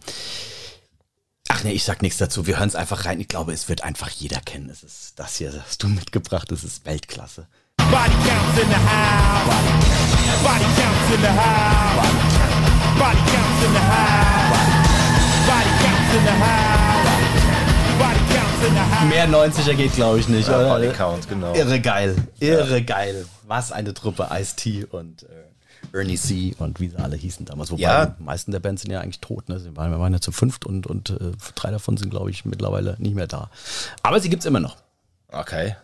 [1.49, 2.47] ach nee, ich sag nichts dazu.
[2.47, 3.21] Wir hören es einfach rein.
[3.21, 4.71] Ich glaube, es wird einfach jeder kennen.
[4.71, 6.51] Es ist das hier, das hast du mitgebracht.
[6.51, 7.47] Das ist Weltklasse.
[7.91, 9.49] Body counts in the house.
[10.45, 12.13] Body counts in the house.
[12.99, 14.69] Body counts in the house.
[15.49, 17.09] Body counts in the house.
[17.99, 19.09] Body counts in the house.
[19.09, 20.49] Mehr 90er geht, glaube ich, nicht.
[20.49, 20.69] Ja, oder?
[20.79, 21.55] Body Count, genau.
[21.55, 22.15] Irre geil.
[22.41, 23.27] Irre geil.
[23.47, 24.29] Was eine Truppe.
[24.33, 26.55] Ice-T und äh, Ernie C.
[26.59, 27.71] und wie sie alle hießen damals.
[27.71, 28.07] Wobei Ja.
[28.07, 29.49] die meisten der Bands sind ja eigentlich tot.
[29.49, 29.59] Ne?
[29.61, 32.45] Sie waren, wir waren ja zu fünft und, und äh, drei davon sind, glaube ich,
[32.45, 33.49] mittlerweile nicht mehr da.
[34.03, 34.77] Aber sie gibt's immer noch.
[35.33, 35.75] Okay.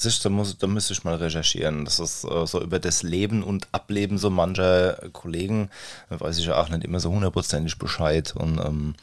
[0.00, 1.84] Siehst, da, muss, da müsste ich mal recherchieren.
[1.84, 5.68] Das ist äh, so über das Leben und Ableben so mancher Kollegen,
[6.08, 8.34] da weiß ich ja auch nicht immer so hundertprozentig Bescheid.
[8.34, 8.94] Und, ähm,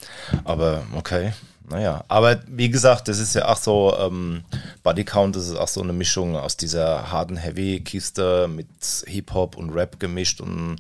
[0.44, 1.34] aber okay,
[1.70, 2.04] naja.
[2.08, 4.44] Aber wie gesagt, das ist ja auch so, ähm,
[4.82, 8.68] Body Count, das ist auch so eine Mischung aus dieser harten Heavy-Kiste mit
[9.06, 10.78] Hip-Hop und Rap gemischt und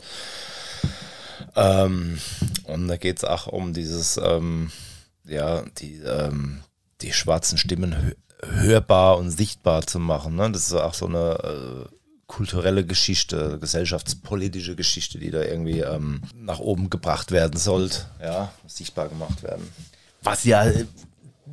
[1.56, 2.20] ähm,
[2.64, 4.72] und da geht es auch um dieses, ähm,
[5.26, 6.62] ja, die, ähm,
[7.02, 10.36] die schwarzen Stimmen hörbar und sichtbar zu machen.
[10.36, 10.52] Ne?
[10.52, 11.96] Das ist auch so eine äh,
[12.28, 19.08] kulturelle Geschichte, gesellschaftspolitische Geschichte, die da irgendwie ähm, nach oben gebracht werden sollte, ja, sichtbar
[19.08, 19.68] gemacht werden.
[20.22, 20.86] was ja äh,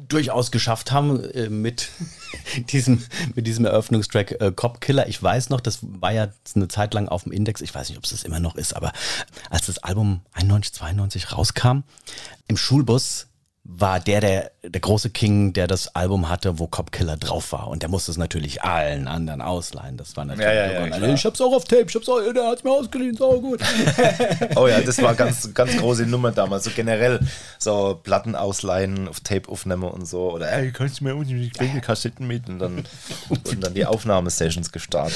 [0.09, 1.89] durchaus geschafft haben äh, mit
[2.71, 3.03] diesem,
[3.35, 5.09] mit diesem Eröffnungstrack äh, Cop Killer.
[5.09, 7.61] Ich weiß noch, das war ja eine Zeit lang auf dem Index.
[7.61, 8.93] Ich weiß nicht, ob es das immer noch ist, aber
[9.51, 11.85] als das Album 91, 92 rauskam,
[12.49, 13.29] im Schulbus
[13.65, 17.69] war der, der der große King, der das Album hatte, wo Cop Killer drauf war.
[17.69, 19.97] Und der musste es natürlich allen anderen ausleihen.
[19.97, 20.47] Das war natürlich.
[20.47, 22.71] Ja, ja, ja, und ich hab's auch auf Tape, ich hab's auch, der hat's mir
[22.71, 23.61] ausgeliehen, so gut.
[24.57, 26.65] Oh ja, das war ganz, ganz große Nummer damals.
[26.65, 27.21] So generell
[27.59, 30.33] so Platten ausleihen, auf Tape aufnehmen und so.
[30.33, 32.49] Oder ey, kannst du mir unten die kleinen Kassetten mit?
[32.49, 32.85] Und dann
[33.29, 35.15] wurden dann die Aufnahmesessions gestartet.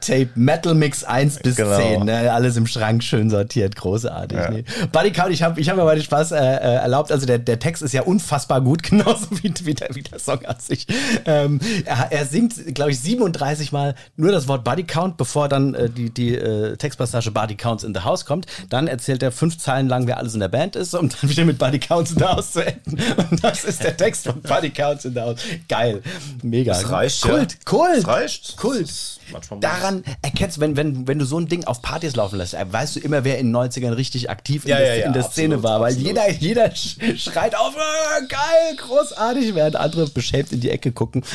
[0.00, 1.76] Tape Metal Mix 1 bis Genau.
[1.76, 2.32] 10, ne?
[2.32, 4.38] alles im Schrank schön sortiert, großartig.
[4.38, 4.64] Ne?
[4.90, 7.38] Buddy Count, ich habe ich hab mir mal den Spaß äh, äh, erlaubt, also der,
[7.38, 10.86] der Text ist ja unfassbar gut, genauso wie, wie, der, wie der Song an sich.
[11.26, 15.74] Ähm, er, er singt, glaube ich, 37 Mal nur das Wort Buddy Count, bevor dann
[15.74, 18.46] äh, die, die äh, Textpassage Buddy Counts in the House kommt.
[18.68, 21.44] Dann erzählt er fünf Zeilen lang, wer alles in der Band ist, um dann wieder
[21.44, 22.98] mit Buddy Counts in the House zu enden.
[23.30, 25.40] Und das ist der Text von Buddy Counts in the House.
[25.68, 26.02] Geil.
[26.42, 26.72] Mega.
[26.72, 27.58] Das reicht, Kult, ja.
[27.64, 27.98] Kult.
[27.98, 28.56] Das reicht.
[28.56, 28.88] Kult.
[29.30, 32.54] Manchmal Daran erkennst du, wenn, wenn, wenn du so ein Ding auf Partys laufen lässt,
[32.54, 35.06] äh, weißt du immer, wer in den 90ern richtig aktiv in, Ja, der, ja, ja,
[35.06, 35.80] in der Szene absolut, war.
[35.80, 36.08] Weil absolut.
[36.08, 37.74] jeder, jeder sch- schreit auf!
[37.76, 41.22] Äh, geil, großartig, während andere beschämt in die Ecke gucken.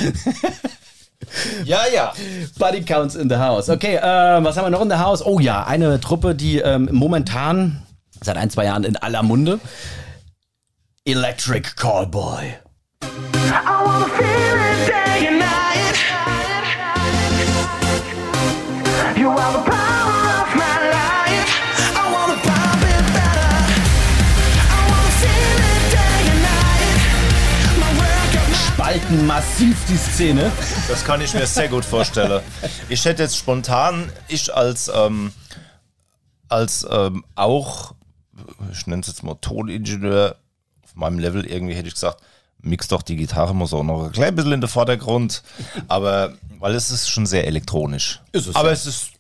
[1.65, 2.13] Ja, ja.
[2.59, 3.69] Body Counts in the House.
[3.69, 5.25] Okay, äh, was haben wir noch in the House?
[5.25, 7.81] Oh ja, eine Truppe, die ähm, momentan
[8.21, 9.59] seit ein, zwei Jahren in aller Munde.
[11.05, 12.53] Electric Callboy.
[13.03, 13.49] I
[13.83, 14.56] wanna feel
[29.07, 30.51] Spalten massiv die Szene.
[30.89, 32.41] Das kann ich mir sehr gut vorstellen.
[32.89, 35.31] Ich hätte jetzt spontan, ich als, ähm,
[36.49, 37.93] als ähm, auch,
[38.71, 40.35] ich nenne es jetzt mal Toningenieur,
[40.83, 42.21] auf meinem Level irgendwie hätte ich gesagt,
[42.59, 45.41] mix doch die Gitarre, muss auch noch ein klein bisschen in den Vordergrund.
[45.87, 48.21] Aber, weil es ist schon sehr elektronisch.
[48.33, 48.73] Ist es, Aber ja.
[48.73, 49.11] es ist,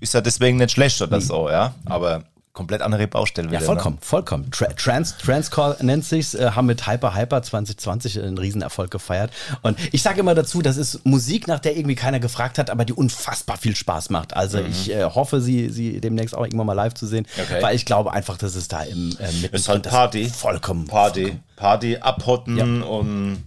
[0.00, 1.74] ist ja deswegen nicht schlecht oder so, ja.
[1.84, 2.24] Aber
[2.56, 3.66] komplett andere Baustelle Ja, wieder.
[3.66, 4.50] vollkommen, vollkommen.
[4.50, 9.30] Tra Trans, Transcall nennt sich's, äh, haben mit Hyper Hyper 2020 einen Riesenerfolg gefeiert.
[9.62, 12.84] Und ich sage immer dazu, das ist Musik, nach der irgendwie keiner gefragt hat, aber
[12.84, 14.34] die unfassbar viel Spaß macht.
[14.34, 17.62] Also ich äh, hoffe, sie, sie demnächst auch irgendwann mal live zu sehen, Okay.
[17.62, 19.48] weil ich glaube einfach, dass es da im äh, Ne?
[19.52, 20.28] Ist halt Party.
[20.28, 21.38] vollkommen Party.
[21.56, 23.42] Party, abhotten und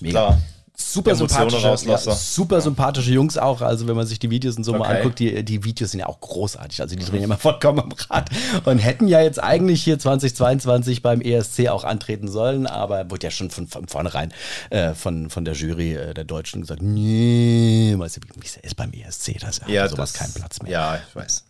[0.00, 0.10] Mega.
[0.28, 0.40] klar.
[0.76, 3.60] Super Emotionen sympathische, ja, super sympathische Jungs auch.
[3.62, 4.96] Also wenn man sich die Videos und so mal Okay.
[4.98, 6.80] anguckt, die, die Videos sind ja auch großartig.
[6.80, 8.30] Also die drehen immer vollkommen am Rad
[8.64, 13.30] und hätten ja jetzt eigentlich hier 2022 beim ESC auch antreten sollen, aber wurde ja
[13.30, 14.32] schon von, von vornherein
[14.70, 18.92] äh, von, von der Jury äh, der Deutschen gesagt, nee, weißt du, wie ist beim
[18.92, 20.72] ESC, da ist ja, Ja, sowas das- kein Platz mehr.
[20.72, 21.44] Ja, ich weiß.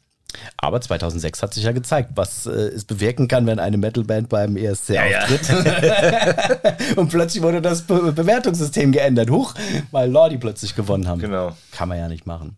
[0.57, 4.57] Aber 2006 hat sich ja gezeigt, was äh, es bewirken kann, wenn eine Metalband beim
[4.57, 5.03] ESC ja.
[5.05, 6.97] auftritt.
[6.97, 9.31] Und plötzlich wurde das Be Bewertungssystem geändert.
[9.31, 9.55] Huch,
[9.91, 11.21] weil Lordi plötzlich gewonnen haben.
[11.21, 11.57] Genau.
[11.73, 12.57] Kann man ja nicht machen.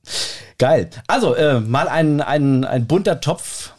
[0.58, 0.90] Geil.
[1.06, 3.72] Also, äh, mal ein, ein, ein bunter Topf.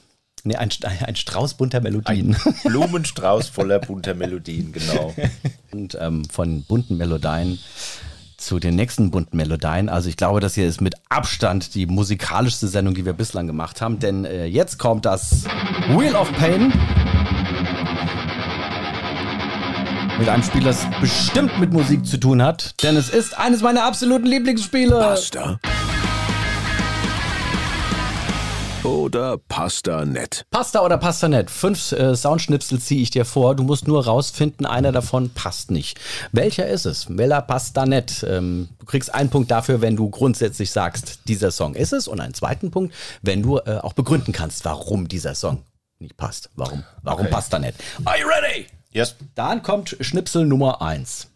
[0.44, 0.70] Nee, ein,
[1.06, 2.38] ein Strauß bunter Melodien.
[2.64, 5.14] Blumenstrauß voller bunter Melodien, genau.
[5.72, 7.60] Und ähm, von bunten Melodien
[8.38, 9.90] zu den nächsten bunten Melodien.
[9.90, 13.82] Also ich glaube, das hier ist mit Abstand die musikalischste Sendung, die wir bislang gemacht
[13.82, 14.00] haben.
[14.00, 15.46] Denn äh, jetzt kommt das
[15.90, 16.72] Wheel of Pain.
[20.20, 22.82] Mit einem Spiel, das bestimmt mit Musik zu tun hat.
[22.82, 24.98] Denn es ist eines meiner absoluten Lieblingsspiele.
[24.98, 25.60] Pasta.
[28.88, 30.46] oder Pastanet?
[30.50, 31.52] Pasta oder Pastanet.
[31.52, 33.56] Fünf äh, Soundschnipsel ziehe ich dir vor.
[33.56, 36.00] Du musst nur rausfinden, einer davon passt nicht.
[36.32, 37.10] Welcher ist es?
[37.10, 38.26] Mella Pastanet.
[38.28, 42.08] Ähm, du kriegst einen Punkt dafür, wenn du grundsätzlich sagst, dieser Song ist es.
[42.08, 45.64] Und einen zweiten Punkt, wenn du äh, auch begründen kannst, warum dieser Song
[46.00, 46.50] nicht passt.
[46.56, 46.84] Warum?
[47.04, 47.32] Warum okay.
[47.32, 47.76] Pastanet?
[48.06, 48.68] Are you ready?
[48.92, 49.16] Yes.
[49.36, 51.28] Dann kommt Schnipsel Nummer eins: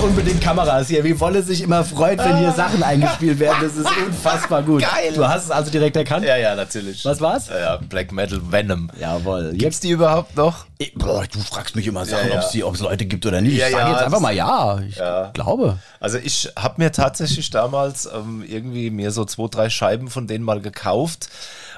[0.05, 1.03] unbedingt Kameras hier.
[1.03, 3.57] Wie Wolle sich immer freut, wenn hier Sachen eingespielt werden.
[3.61, 4.81] Das ist unfassbar gut.
[4.81, 5.13] Geil.
[5.13, 6.25] Du hast es also direkt erkannt?
[6.25, 7.03] Ja, ja, natürlich.
[7.05, 7.47] Was war's?
[7.49, 8.91] Ja, Black Metal Venom.
[8.99, 9.53] Jawohl.
[9.53, 10.65] Gibt's die überhaupt noch?
[10.77, 12.65] Ich- Boah, du fragst mich immer Sachen, Ja, ja.
[12.65, 13.57] ob es Leute gibt oder nicht.
[13.57, 14.79] Ja, ich sage ja, jetzt einfach mal ja.
[14.87, 15.31] Ich Ja.
[15.33, 15.77] glaube.
[15.99, 20.45] Also ich habe mir tatsächlich damals ähm, irgendwie mir so zwei, drei Scheiben von denen
[20.45, 21.29] mal gekauft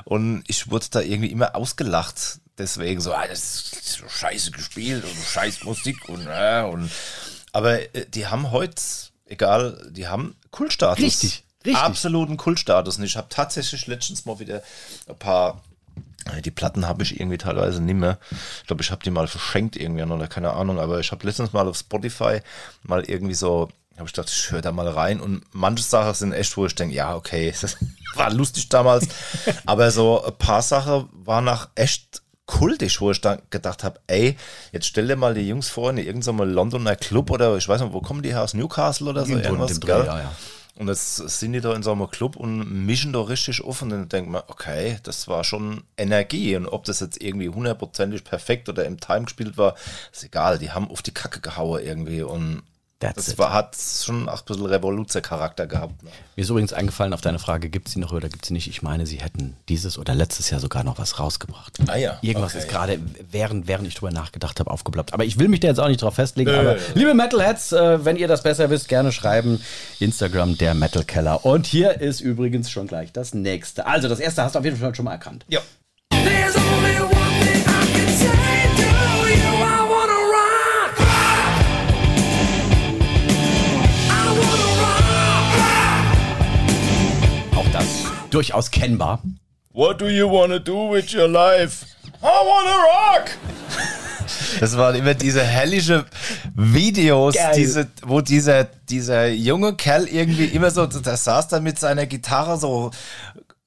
[0.04, 2.40] und ich wurde da irgendwie immer ausgelacht.
[2.58, 6.90] Deswegen so, ah, das ist so scheiße gespielt und scheiß Musik und, äh, und
[7.54, 8.82] aber äh, die haben heute,
[9.26, 11.04] egal, die haben Kultstatus.
[11.04, 11.84] Richtig, richtig.
[11.84, 12.98] Absoluten Kultstatus.
[12.98, 14.62] Und ich habe tatsächlich letztens mal wieder
[15.08, 15.62] ein paar
[16.26, 18.18] äh, die Platten habe ich irgendwie teilweise nicht mehr.
[18.62, 21.54] Ich glaube, ich habe die mal verschenkt irgendwie oder keine Ahnung, aber ich habe letztens
[21.54, 22.42] mal auf Spotify
[22.84, 26.34] mal irgendwie so, habe ich gedacht, ich höre da mal rein und manche Sachen sind
[26.34, 27.78] echt, wo ich denke, ja, okay, das
[28.16, 29.08] war lustig damals,
[29.66, 34.36] aber so ein paar Sachen waren nach echt kultig, wo ich dann gedacht habe, ey,
[34.72, 37.94] jetzt stell dir mal die Jungs vor in irgendeinem Londoner Club oder ich weiß nicht,
[37.94, 40.06] wo kommen die her, aus Newcastle oder so, in irgendwas, Dreh, gell?
[40.06, 40.32] ja, ja.
[40.78, 43.90] Und jetzt sind die da in so einem Club und mischen da richtig auf und
[43.90, 46.56] dann denkt man, okay, das war schon Energie.
[46.56, 49.74] Und ob das jetzt irgendwie hundertprozentig perfekt oder im Time gespielt war,
[50.14, 50.60] ist egal.
[50.60, 52.62] Die haben auf die Kacke gehauen irgendwie und
[53.00, 53.38] That's das it.
[53.38, 56.02] war, hat schon auch ein bisschen Revoluzer-Charakter gehabt.
[56.04, 56.10] Ne?
[56.36, 58.54] Mir ist übrigens eingefallen auf deine Frage, gibt es sie noch oder gibt es sie
[58.54, 58.68] nicht?
[58.68, 61.78] Ich meine, sie hätten dieses oder letztes Jahr sogar noch was rausgebracht.
[61.88, 62.64] Ah ja, Irgendwas okay.
[62.64, 63.00] ist gerade,
[63.32, 65.14] während, während ich drüber nachgedacht habe, aufgeploppt.
[65.14, 66.50] Aber ich will mich da jetzt auch nicht drauf festlegen.
[66.50, 66.80] Nö, aber nö.
[66.96, 69.62] liebe Metalheads, äh, wenn ihr das besser wisst, gerne schreiben.
[70.00, 71.46] Instagram, der Metal Keller.
[71.46, 73.86] Und hier ist übrigens schon gleich das nächste.
[73.86, 75.46] Also das erste hast du auf jeden Fall schon mal erkannt.
[75.50, 75.60] Ja.
[76.10, 77.07] There's only
[88.30, 89.22] durchaus kennbar.
[89.74, 91.86] What do you wanna do with your life?
[92.22, 93.30] I wanna rock!
[94.60, 96.06] Das waren immer diese hellische
[96.56, 102.06] Videos, diese, wo dieser, dieser junge Kerl irgendwie immer so, der saß da mit seiner
[102.06, 102.92] Gitarre so,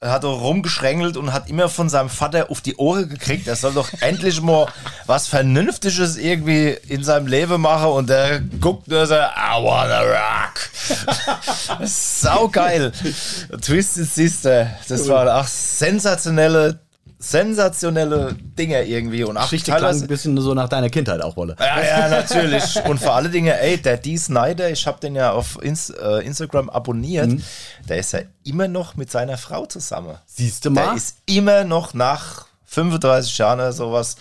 [0.03, 3.74] hat er rumgeschrängelt und hat immer von seinem Vater auf die Ohren gekriegt, er soll
[3.74, 4.66] doch endlich mal
[5.07, 10.70] was Vernünftiges irgendwie in seinem Leben machen und der guckt nur so, I wanna rock.
[11.86, 12.92] Sau geil.
[13.61, 16.78] Twisted Sister, das waren auch sensationelle,
[17.20, 21.56] sensationelle Dinge irgendwie und auch Geschichte klang ein bisschen so nach deiner Kindheit auch, Wolle.
[21.58, 22.76] ja, ja, natürlich.
[22.86, 26.24] Und vor allen Dingen, ey, der Dee Snyder, ich habe den ja auf Ins äh,
[26.24, 27.42] Instagram abonniert, Mhm.
[27.88, 30.16] der ist ja immer noch mit seiner Frau zusammen.
[30.26, 30.96] Siehst du Der mal?
[30.96, 34.16] ist immer noch nach 35 Jahren oder sowas,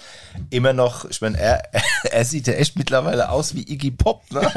[0.50, 1.64] immer noch, ich meine, er,
[2.12, 4.42] er sieht ja echt mittlerweile aus wie Iggy Pop, ne?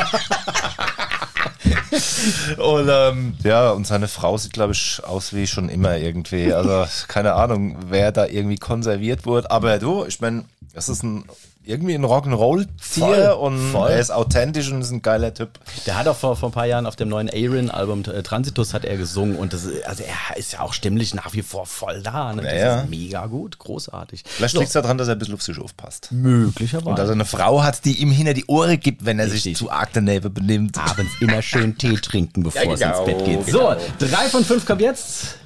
[2.57, 6.53] Und ähm, ja, und seine Frau sieht, glaube ich, aus wie schon immer irgendwie.
[6.53, 9.51] Also keine Ahnung, wer da irgendwie konserviert wurde.
[9.51, 11.25] Aber du, ich meine, das ist ein
[11.65, 13.91] irgendwie ein Rock'n'Roll-Tier Voll, und voll.
[13.91, 15.51] er ist authentisch und ist ein geiler Typ.
[15.87, 18.85] Der hat auch vor, vor ein paar Jahren auf dem neuen Aaron-Album äh, Transitus hat
[18.85, 22.03] er gesungen und das, ist- also er ist ja auch stimmlich nach wie vor voll
[22.03, 22.33] da.
[22.33, 22.43] Ne?
[22.43, 22.81] Das Ja, ja.
[22.81, 24.25] ist mega gut, großartig.
[24.27, 26.09] Vielleicht liegt es daran, dass er ein bisschen auf sich aufpasst.
[26.11, 26.89] Möglicherweise.
[26.89, 29.37] Und dass er eine Frau hat, die ihm hinter die Ohren gibt, wenn er sich
[29.45, 29.57] Richtig.
[29.59, 30.79] zu arg daneben benimmt.
[30.79, 33.47] abends immer schön Tee trinken, bevor Ja, es ins genau, Bett geht.
[33.47, 33.75] genau.
[33.75, 35.37] So, drei von fünf kommt jetzt.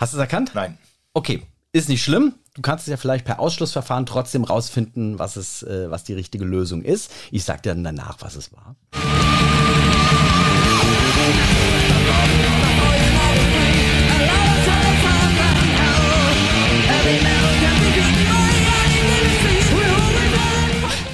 [0.00, 0.52] Hast du es erkannt?
[0.54, 0.78] Nein.
[1.12, 1.42] Okay,
[1.72, 2.32] ist nicht schlimm.
[2.54, 6.46] Du kannst es ja vielleicht per Ausschlussverfahren trotzdem rausfinden, was es, äh, was die richtige
[6.46, 7.12] Lösung ist.
[7.30, 8.76] Ich sag dir dann danach, was es war.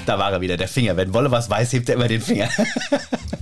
[0.06, 0.96] Da war er wieder, der Finger.
[0.96, 2.48] Wenn Wolle was weiß, hebt er immer den Finger.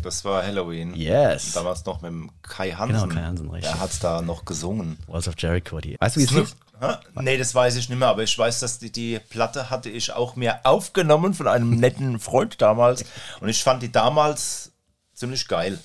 [0.03, 0.95] Das war Halloween.
[0.95, 1.53] Yes.
[1.55, 3.09] Damals noch mit dem Kai Hansen.
[3.09, 3.73] Genau, Kai Hansen, richtig.
[3.73, 4.99] Er hat es da noch gesungen.
[5.07, 5.81] Walls of Jericho.
[5.81, 5.97] Die.
[5.99, 6.57] Weißt du, wie es?
[6.79, 6.97] Hä?
[7.23, 10.13] Nee, das weiß ich nicht mehr, aber ich weiß, dass die, die Platte hatte ich
[10.13, 13.05] auch mir aufgenommen von einem netten Freund damals
[13.41, 14.73] und ich fand die damals
[15.15, 15.79] ziemlich geil.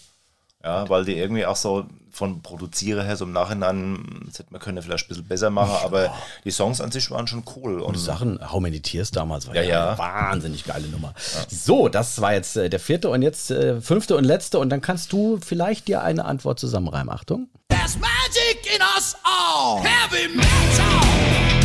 [0.63, 1.85] Ja, weil die irgendwie auch so
[2.19, 5.71] von Produziere her so im Nachhinein, das hätte man können vielleicht ein bisschen besser machen,
[5.85, 6.13] aber
[6.43, 7.79] die Songs an sich waren schon cool.
[7.79, 9.87] Und Sachen, How Many Tears damals war Ja, ja, ja.
[9.91, 11.13] eine wahnsinnig geile Nummer.
[11.47, 14.81] So, das war jetzt äh, der vierte und jetzt äh, fünfte und letzte und dann
[14.81, 17.09] kannst du vielleicht dir eine Antwort zusammenreimen.
[17.09, 17.47] Achtung.
[17.69, 19.81] There's magic in us all.
[19.81, 21.58] Heavy metal.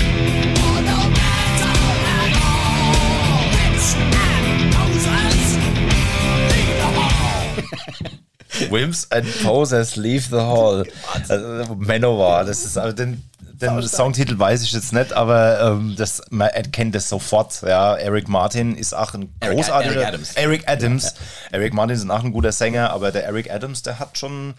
[8.74, 10.84] Wimps and Posers Leave the Hall.
[11.12, 16.20] Also, Manowar, das ist, also den, den Songtitel weiß ich jetzt nicht, aber ähm, das,
[16.30, 17.62] man erkennt das sofort.
[17.62, 19.94] Ja, Eric Martin ist auch ein Eric- großartiger.
[19.94, 20.34] Eric Adams.
[20.34, 21.14] Eric Adams.
[21.52, 24.54] Eric Martin ist auch ein guter Sänger, aber der Eric Adams, der hat schon.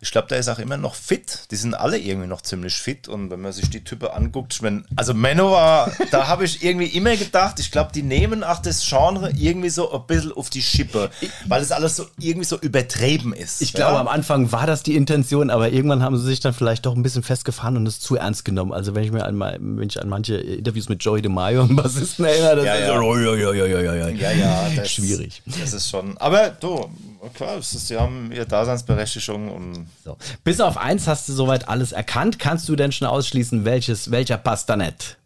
[0.00, 1.40] Ich glaube, der ist auch immer noch fit.
[1.50, 3.08] Die sind alle irgendwie noch ziemlich fit.
[3.08, 6.86] Und wenn man sich die Typen anguckt, ich mein, also Manowar, da habe ich irgendwie
[6.86, 10.62] immer gedacht, ich glaube, die nehmen auch das Genre irgendwie so ein bisschen auf die
[10.62, 11.10] Schippe,
[11.46, 13.60] weil es alles so irgendwie so übertrieben ist.
[13.62, 14.00] Ich glaube, ja?
[14.00, 17.02] am Anfang war das die Intention, aber irgendwann haben sie sich dann vielleicht doch ein
[17.02, 18.72] bisschen festgefahren und es zu ernst genommen.
[18.72, 22.24] Also wenn ich mir an, wenn ich an manche Interviews mit Joey DeMaio, dem Bassisten,
[22.24, 22.98] erinnere, das Ja, ist ja.
[22.98, 24.14] so, oi, oi, oi, oi, oi.
[24.14, 25.42] Ja, ja, das, Schwierig.
[25.46, 26.16] Das ist schon.
[26.18, 26.88] Aber du,
[27.34, 30.16] klar, sie haben ihre Daseinsberechtigung und So.
[30.44, 32.38] Bis auf eins hast du soweit alles erkannt.
[32.38, 35.18] Kannst du denn schon ausschließen, welches, welcher passt da nicht?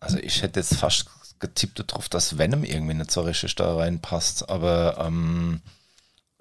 [0.00, 1.06] also ich hätte jetzt fast
[1.38, 5.60] getippt darauf, dass Venom irgendwie nicht so richtig da reinpasst, aber ähm,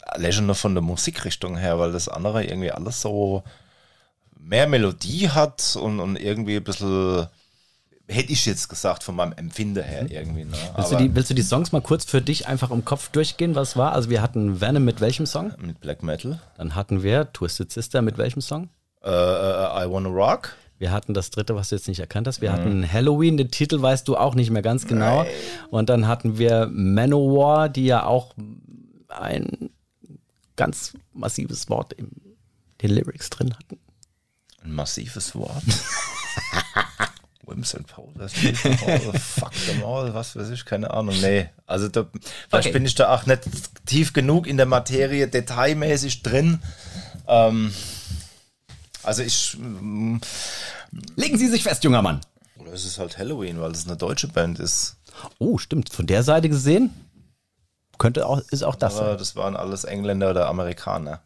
[0.02, 3.44] allein nur von der Musikrichtung her, weil das andere irgendwie alles so
[4.38, 7.28] mehr Melodie hat und, und irgendwie ein bisschen,
[8.10, 10.44] hätte ich jetzt gesagt, von meinem Empfinden her irgendwie.
[10.44, 10.54] Ne?
[10.76, 13.56] Willst du, die, willst du die Songs mal kurz für dich einfach im Kopf durchgehen,
[13.56, 13.94] was war?
[13.94, 15.54] Also wir hatten Venom mit welchem Song?
[15.60, 18.70] mit Black Metal, Dann hatten wir Twisted Sister mit welchem Song?
[19.04, 20.56] äh, I Wanna Rock.
[20.80, 22.42] Wir hatten das dritte, was du jetzt nicht erkannt hast.
[22.42, 25.26] Wir hatten Halloween, den Titel weißt du auch nicht mehr ganz genau.
[25.72, 28.34] Und dann hatten wir Manowar, die ja auch
[29.10, 29.70] ein
[30.56, 32.10] ganz massives Wort in
[32.82, 33.78] den Lyrics drin hatten.
[34.64, 35.64] Ein massives Wort.
[37.50, 41.20] Wims and Powders, fuck them all, was weiß ich, keine Ahnung.
[41.20, 42.06] Nee, also da,
[42.50, 42.72] vielleicht Okay.
[42.72, 43.42] bin ich da auch nicht
[43.86, 46.62] tief genug in der Materie, detailmäßig drin.
[47.28, 47.74] Ähm,
[49.04, 50.18] also ich, mm,
[51.16, 52.22] Legen Sie sich fest, junger Mann.
[52.58, 54.96] oder es ist halt Halloween, weil es eine deutsche Band ist.
[55.38, 55.90] Oh, stimmt.
[55.94, 56.92] Von der Seite gesehen
[57.98, 58.96] könnte auch, ist auch das.
[58.98, 59.18] Aber sein.
[59.18, 61.22] das waren alles Engländer oder Amerikaner.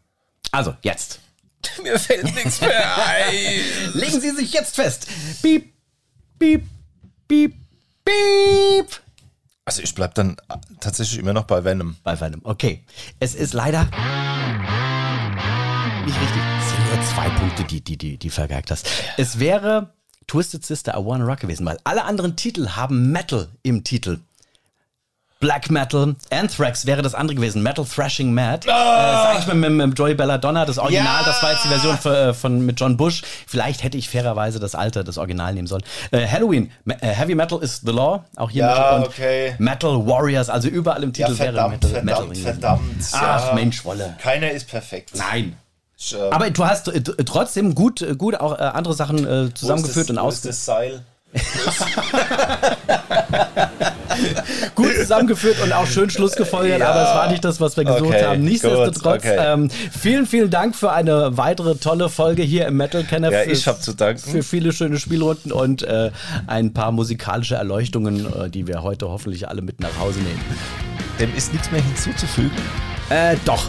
[0.50, 1.20] Also, jetzt.
[1.82, 3.32] Mir fällt nichts mehr ein.
[3.94, 5.06] Legen Sie sich jetzt fest.
[5.40, 5.72] Piep,
[6.44, 6.62] piep,
[7.26, 7.54] piep,
[8.04, 9.00] piep.
[9.64, 11.96] Also ich bleib dann äh, tatsächlich immer noch bei Venom.
[12.02, 12.42] Bei Venom.
[12.44, 12.84] Okay.
[13.18, 13.84] Es ist leider
[16.04, 16.42] nicht richtig.
[16.58, 18.86] Es sind nur zwei Punkte, die, die, die, die vergeigt hast.
[19.16, 19.94] Es wäre
[20.26, 24.18] Twisted Sister I Wanna Rock gewesen, weil alle anderen Titel haben Metal im Titel.
[25.44, 28.66] Black Metal, Anthrax wäre das andere gewesen, Metal Thrashing Mad.
[28.66, 28.74] Äh, ist
[29.26, 31.26] eigentlich mit, mit, mit Joey Belladonna, das Original, Ja!
[31.26, 33.20] das war jetzt die Version für, äh, von, mit John Bush.
[33.46, 35.82] Vielleicht hätte ich fairerweise das alte, das Original nehmen sollen.
[36.12, 39.54] Äh, Halloween, Me äh, Heavy Metal is the Law, auch hier Ja, Metal okay.
[39.58, 42.42] Metal Warriors, also überall im Titel wäre Metal, Metal gewesen.
[42.42, 43.04] verdammt.
[43.12, 44.16] Ach Mensch, Wolle.
[44.22, 45.10] Keiner ist perfekt.
[45.14, 45.56] Nein.
[45.98, 50.30] Ich, ähm, Aber du hast äh, trotzdem gut, gut auch andere Sachen zusammengeführt und wo
[54.74, 56.90] gut zusammengeführt und auch schön Schluss gefolgert, Ja.
[56.90, 58.42] aber es war nicht das, was wir gesucht Okay, haben.
[58.42, 59.36] Nichtsdestotrotz, okay.
[59.38, 63.30] ähm, vielen, vielen Dank für eine weitere tolle Folge hier im Metal Kenner.
[63.32, 64.30] Ja, ich hab zu danken.
[64.30, 66.10] Für viele schöne Spielrunden und äh,
[66.46, 70.40] ein paar musikalische Erleuchtungen, äh, die wir heute hoffentlich alle mit nach Hause nehmen.
[71.18, 72.50] Dem ist nichts mehr hinzuzufügen.
[73.10, 73.68] Äh, doch.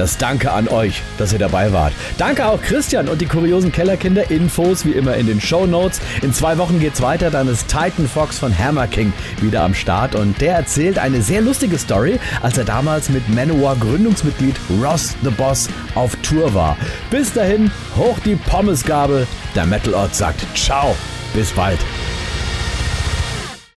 [0.00, 1.92] Das Danke an euch, dass ihr dabei wart.
[2.16, 4.30] Danke auch Christian und die kuriosen Kellerkinder.
[4.30, 6.00] Infos wie immer in den Show Notes.
[6.22, 7.30] In zwei Wochen geht's weiter.
[7.30, 11.42] Dann ist Titan Fox von Hammer King wieder am Start und der erzählt eine sehr
[11.42, 16.78] lustige Story, als er damals mit Manowar Gründungsmitglied Ross the Boss auf Tour war.
[17.10, 19.26] Bis dahin, hoch die Pommesgabel.
[19.54, 20.96] Der Metal Ort sagt Ciao.
[21.34, 21.78] Bis bald.